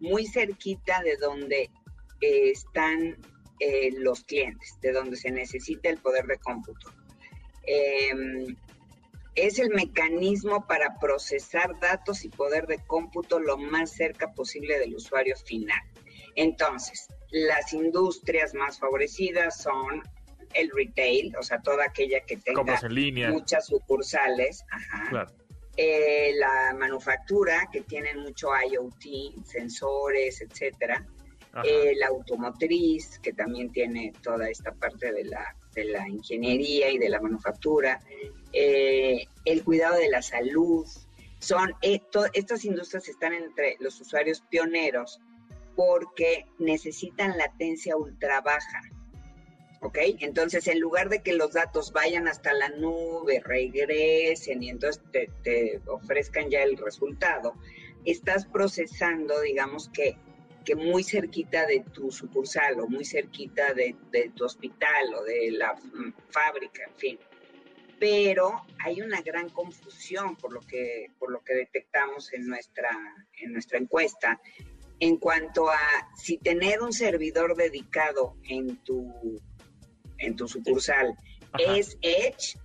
[0.00, 1.70] muy cerquita de donde
[2.22, 3.18] eh, están
[3.58, 6.90] eh, los clientes, de donde se necesita el poder de cómputo.
[9.34, 14.94] Es el mecanismo para procesar datos y poder de cómputo lo más cerca posible del
[14.94, 15.80] usuario final.
[16.34, 20.02] Entonces, las industrias más favorecidas son
[20.54, 22.64] el retail, o sea, toda aquella que tenga
[23.30, 24.64] muchas sucursales,
[25.76, 31.06] eh, la manufactura, que tiene mucho IoT, sensores, etcétera,
[31.64, 36.98] eh, la automotriz, que también tiene toda esta parte de la, de la ingeniería y
[36.98, 38.00] de la manufactura,
[38.52, 40.86] eh, el cuidado de la salud.
[41.38, 45.20] Son, estas industrias están entre los usuarios pioneros
[45.76, 48.82] porque necesitan latencia ultra baja.
[49.94, 55.02] Entonces, en lugar de que los datos vayan hasta la nube, regresen y entonces
[55.42, 57.54] te, ofrezcan ya el resultado,
[58.04, 60.16] estás procesando, digamos que,
[60.64, 63.96] que muy cerquita de tu sucursal o muy cerquita de,
[64.34, 65.74] tu hospital o de la
[66.28, 67.18] fábrica, en fin.
[68.00, 72.88] Pero hay una gran confusión por lo que, por lo que detectamos en nuestra,
[73.34, 74.40] en nuestra encuesta
[75.00, 75.78] en cuanto a
[76.14, 79.40] si tener un servidor dedicado en tu,
[80.18, 81.14] en tu sucursal
[81.58, 82.58] es Edge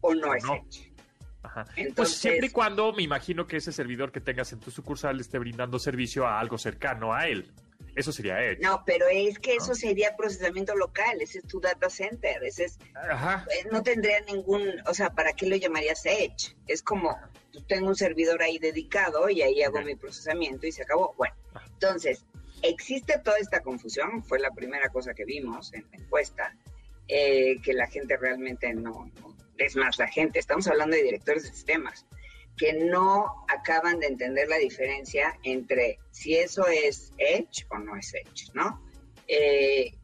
[0.00, 0.90] o no, es Edge.
[1.42, 1.66] Ajá.
[1.94, 5.38] pues siempre y cuando me imagino que ese servidor que tengas en tu sucursal esté
[5.38, 7.52] brindando servicio a algo cercano a él.
[7.96, 8.60] Eso sería Edge.
[8.60, 12.78] No, pero es que eso sería procesamiento local, ese es tu data center, ese es...
[12.94, 13.46] Ajá.
[13.50, 16.56] Eh, no tendría ningún, o sea, ¿para qué lo llamarías Edge?
[16.66, 17.16] Es como,
[17.68, 21.14] tengo un servidor ahí dedicado y ahí hago mi procesamiento y se acabó.
[21.16, 21.34] Bueno,
[21.72, 22.24] entonces,
[22.62, 26.56] existe toda esta confusión, fue la primera cosa que vimos en la encuesta,
[27.08, 29.10] eh, que la gente realmente no,
[29.58, 32.06] es más la gente, estamos hablando de directores de sistemas,
[32.56, 38.14] que no acaban de entender la diferencia entre si eso es Edge o no es
[38.14, 38.80] Edge, ¿no?
[39.26, 39.94] Eh,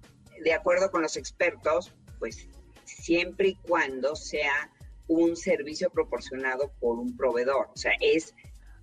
[0.42, 2.48] de acuerdo con los expertos, pues
[2.84, 4.70] siempre y cuando sea
[5.06, 8.34] un servicio proporcionado por un proveedor, o sea, es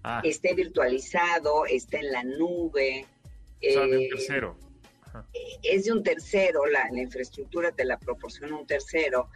[0.10, 0.22] Ah.
[0.24, 3.06] esté virtualizado, esté en la nube.
[3.60, 4.58] de un eh, tercero.
[5.64, 9.30] Es de un tercero, la, infraestructura te la proporciona un tercero.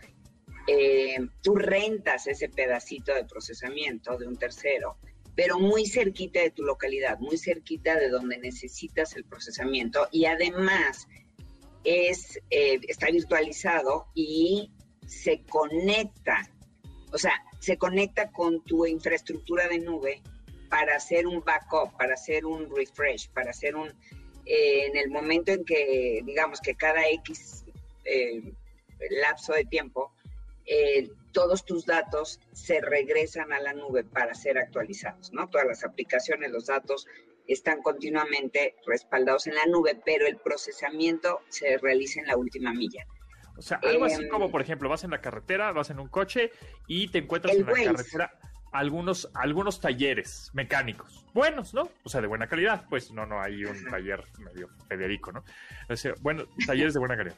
[0.68, 4.98] Eh, tú rentas ese pedacito de procesamiento de un tercero,
[5.36, 11.08] pero muy cerquita de tu localidad, muy cerquita de donde necesitas el procesamiento y además
[11.84, 14.72] es, eh, está virtualizado y
[15.08, 16.48] se conecta,
[17.12, 20.22] o sea, se conecta con tu infraestructura de nube
[20.70, 23.90] para hacer un backup, para hacer un refresh, para hacer un,
[24.46, 27.66] eh, en el momento en que, digamos que cada X
[29.22, 30.12] lapso de tiempo,
[30.74, 35.50] eh, todos tus datos se regresan a la nube para ser actualizados, ¿no?
[35.50, 37.08] Todas las aplicaciones, los datos
[37.48, 43.06] están continuamente respaldados en la nube, pero el procesamiento se realiza en la última milla.
[43.58, 46.52] O sea, algo así como, por ejemplo, vas en la carretera, vas en un coche
[46.88, 48.40] y te encuentras en la carretera
[48.72, 51.90] algunos, algunos talleres mecánicos buenos, ¿no?
[52.04, 55.44] O sea, de buena calidad, pues no, no hay un taller medio Federico, ¿no?
[55.90, 57.38] O sea, bueno, talleres de buena calidad.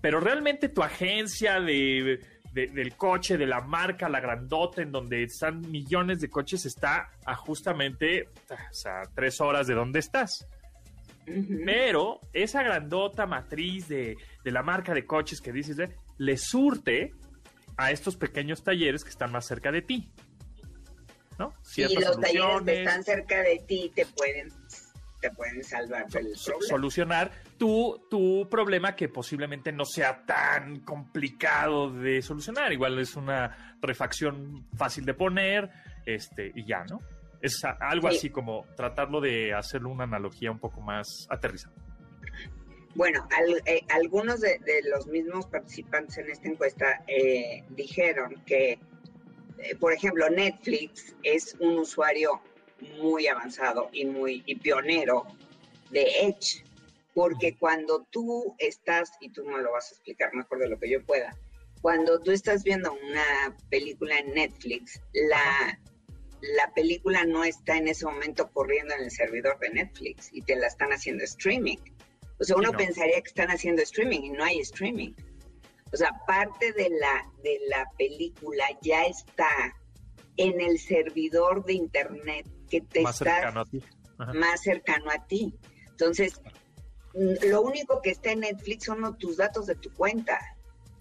[0.00, 2.20] Pero realmente tu agencia de,
[2.52, 7.34] del coche, de la marca, la grandota, en donde están millones de coches, está a
[7.34, 10.46] justamente o sea, tres horas de donde estás.
[11.64, 15.76] Pero esa grandota matriz de, de, la marca de coches que dices,
[16.16, 17.12] le surte
[17.76, 20.10] a estos pequeños talleres que están más cerca de ti.
[21.38, 21.54] ¿no?
[21.76, 24.52] y los talleres que están cerca de ti te pueden
[25.20, 32.22] te pueden salvar del Solucionar tu, tu problema que posiblemente no sea tan complicado de
[32.22, 32.72] solucionar.
[32.72, 35.70] Igual es una refacción fácil de poner
[36.06, 37.00] este y ya, ¿no?
[37.40, 41.74] Es algo así como tratarlo de hacerlo una analogía un poco más aterrizada.
[42.94, 43.28] Bueno,
[43.64, 44.58] eh, algunos de,
[44.90, 48.80] los mismos participantes en esta encuesta eh, dijeron que
[49.58, 52.40] eh, por ejemplo, Netflix es un usuario
[52.98, 55.26] muy avanzado y muy pionero
[55.90, 56.64] de Edge,
[57.18, 60.88] porque cuando tú estás, y tú me lo vas a explicar mejor de lo que
[60.88, 61.36] yo pueda,
[61.82, 65.80] cuando tú estás viendo una película en Netflix, la,
[66.40, 70.54] la película no está en ese momento corriendo en el servidor de Netflix y te
[70.54, 71.78] la están haciendo streaming.
[72.38, 75.10] O sea, uno pensaría que están haciendo streaming y no hay streaming.
[75.92, 79.50] O sea, parte de la, de la película ya está
[80.36, 83.82] en el servidor de internet que te más está cercano a ti.
[84.34, 85.58] más cercano a ti.
[85.90, 86.40] Entonces,
[87.18, 90.38] lo único que está en Netflix son tus datos de tu cuenta.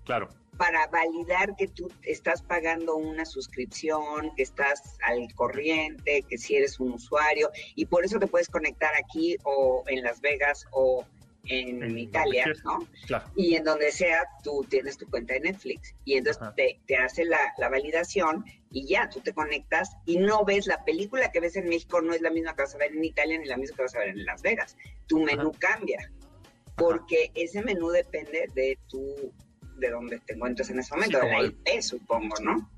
[0.04, 0.30] Claro.
[0.58, 6.80] para validar que tú estás pagando una suscripción, que estás al corriente, que si eres
[6.80, 11.06] un usuario, y por eso te puedes conectar aquí o en Las Vegas o
[11.50, 12.88] en, Italia, ¿no?
[13.36, 15.94] Y en donde sea, tú tienes tu cuenta de Netflix.
[16.06, 20.84] Y entonces te, hace la, validación y ya, tú te conectas y no ves la
[20.84, 23.38] película que ves en México, no es la misma que vas a ver en Italia
[23.38, 24.78] ni la misma que vas a ver en Las Vegas.
[25.08, 26.12] Tu menú cambia,
[26.76, 29.34] porque ese menú depende de tu
[29.78, 32.70] de donde te encuentres en ese momento, de la IP, supongo, ¿no?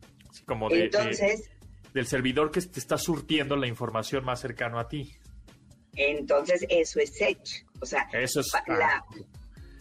[0.45, 1.49] como de, Entonces,
[1.93, 5.13] del servidor que te está surtiendo la información más cercano a ti.
[5.95, 7.65] Entonces, eso es Edge.
[7.81, 9.03] O sea, eso es, la,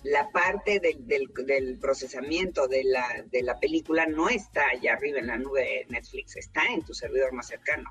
[0.05, 1.07] la parte del,
[1.47, 5.87] del, procesamiento de la, de la película no está allá arriba en la nube de
[5.89, 7.91] Netflix, está en tu servidor más cercano,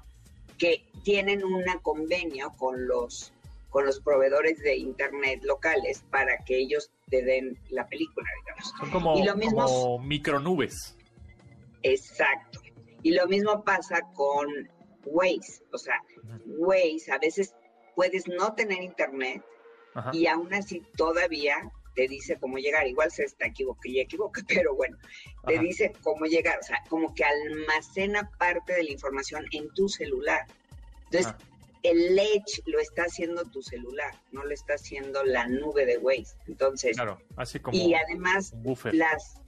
[0.57, 3.33] que tienen un convenio con los
[3.69, 8.73] con los proveedores de internet locales para que ellos te den la película, digamos.
[8.79, 10.97] Son como, y lo mismo, micronubes.
[11.83, 12.61] Exacto.
[13.03, 14.47] Y lo mismo pasa con
[15.05, 15.63] Waze.
[15.73, 16.01] O sea,
[16.45, 17.53] Waze a veces
[17.97, 19.43] puedes no tener internet
[20.13, 22.85] y aún así todavía te dice cómo llegar.
[22.87, 24.97] Igual se está equivocado y equivoca, pero bueno,
[25.47, 26.59] te dice cómo llegar.
[26.59, 30.45] O sea, como que almacena parte de la información en tu celular.
[31.05, 31.33] Entonces,
[31.81, 36.35] el Edge lo está haciendo tu celular, no lo está haciendo la nube de Waze.
[36.45, 38.53] Entonces, claro, así como y además
[38.91, 39.41] las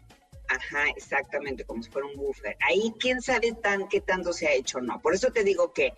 [0.49, 2.57] Ajá, exactamente, como si fuera un buffer.
[2.67, 4.99] Ahí quién sabe tan qué tanto se ha hecho o no.
[4.99, 5.93] Por eso te digo que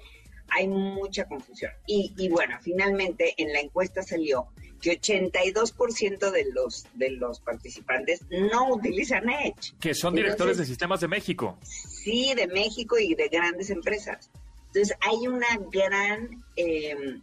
[0.52, 1.72] hay mucha confusión.
[1.88, 4.48] Y, y bueno, finalmente en la encuesta salió
[4.82, 9.74] que 82% de los, de los participantes no utilizan Edge.
[9.80, 11.58] Que son directores de sistemas de México.
[11.64, 14.30] Sí, de México y de grandes empresas.
[14.68, 17.20] Entonces hay una gran, eh,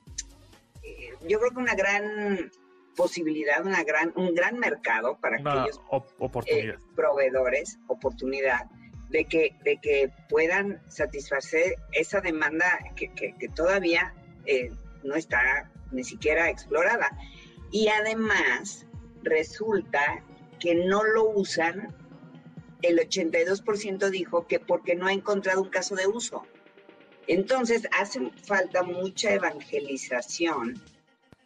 [1.27, 2.51] yo creo que una gran
[2.95, 5.81] posibilidad, una gran, un gran mercado para aquellos
[6.47, 8.67] eh, proveedores, oportunidad
[9.11, 14.15] de que, de que puedan satisfacer esa demanda que, que, todavía
[14.47, 14.71] eh,
[15.03, 17.11] no está ni siquiera explorada.
[17.71, 18.87] Y además
[19.23, 20.25] resulta
[20.59, 21.95] que no lo usan,
[22.83, 26.45] el 82% dijo que porque no ha encontrado un caso de uso.
[27.27, 30.83] Entonces, hace falta mucha evangelización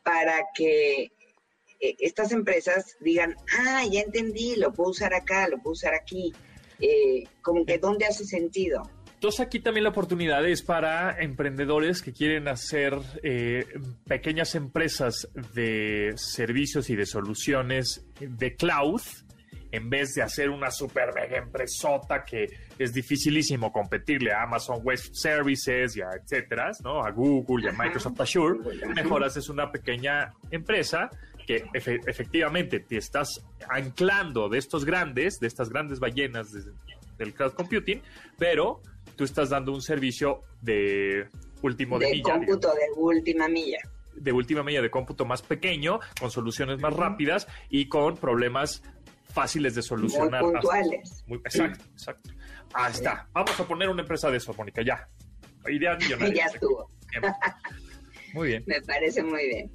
[0.05, 1.13] para que
[1.81, 6.33] eh, estas empresas digan, ah, ya entendí, lo puedo usar acá, lo puedo usar aquí.
[6.81, 8.83] Eh, como que dónde hace sentido.
[9.23, 13.65] Entonces aquí también la oportunidad es para emprendedores que quieren hacer eh,
[14.05, 19.01] pequeñas empresas de servicios y de soluciones de cloud
[19.73, 22.47] en vez de hacer una super mega empresota que
[22.79, 27.03] es dificilísimo competirle a Amazon Web Services y a etcétera, ¿no?
[27.03, 28.59] A Google y a Microsoft Azure,
[28.95, 31.11] mejor haces una pequeña empresa
[31.47, 36.53] que efectivamente te estás anclando de estos grandes, de estas grandes ballenas
[37.19, 38.03] del cloud computing,
[38.39, 38.81] pero
[39.17, 41.27] tú estás dando un servicio de
[41.63, 43.79] último de, de cómputo de última milla.
[44.15, 48.83] De última milla de cómputo más pequeño, con soluciones más rápidas y con problemas
[49.33, 50.43] fáciles de solucionar.
[50.43, 51.25] Muy puntuales.
[51.45, 52.31] exacto, exacto.
[52.75, 53.29] Ahí está.
[53.33, 55.09] Vamos a poner una empresa de eso, Mónica, ya.
[55.69, 56.35] Idea millonaria.
[56.35, 56.91] ya estuvo.
[58.35, 58.65] Muy bien.
[58.67, 59.71] Me parece muy bien.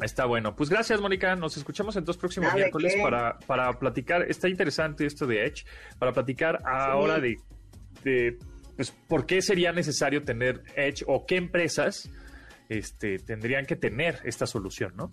[0.00, 0.54] Está bueno.
[0.54, 1.34] Pues gracias, Mónica.
[1.36, 4.22] Nos escuchamos en dos próximos miércoles para, para platicar.
[4.28, 5.64] Está interesante esto de Edge,
[5.98, 7.36] para platicar ahora de,
[8.02, 8.38] de
[8.76, 12.10] pues, por qué sería necesario tener Edge o qué empresas
[12.68, 15.12] este, tendrían que tener esta solución, ¿no?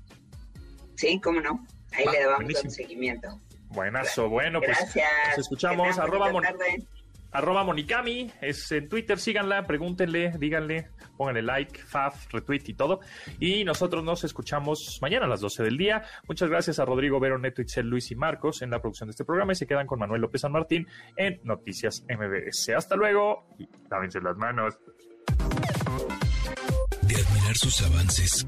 [0.95, 1.66] Sí, cómo no.
[1.91, 3.39] Ahí le damos un seguimiento.
[3.70, 4.78] Buenazo, bueno, pues
[5.30, 5.99] nos escuchamos.
[5.99, 6.32] Arroba,
[7.32, 12.99] arroba, Monicami es en Twitter, síganla, pregúntenle, díganle, pónganle like, faf, retweet y todo.
[13.39, 16.03] Y nosotros nos escuchamos mañana a las 12 del día.
[16.28, 19.26] Muchas gracias a Rodrigo Vero, Neto, Itzel, Luis y Marcos en la producción de este
[19.26, 22.70] programa y se quedan con Manuel López San Martín en Noticias MBS.
[22.70, 24.76] Hasta luego y lávense las manos.
[27.03, 28.47] De admirar sus avances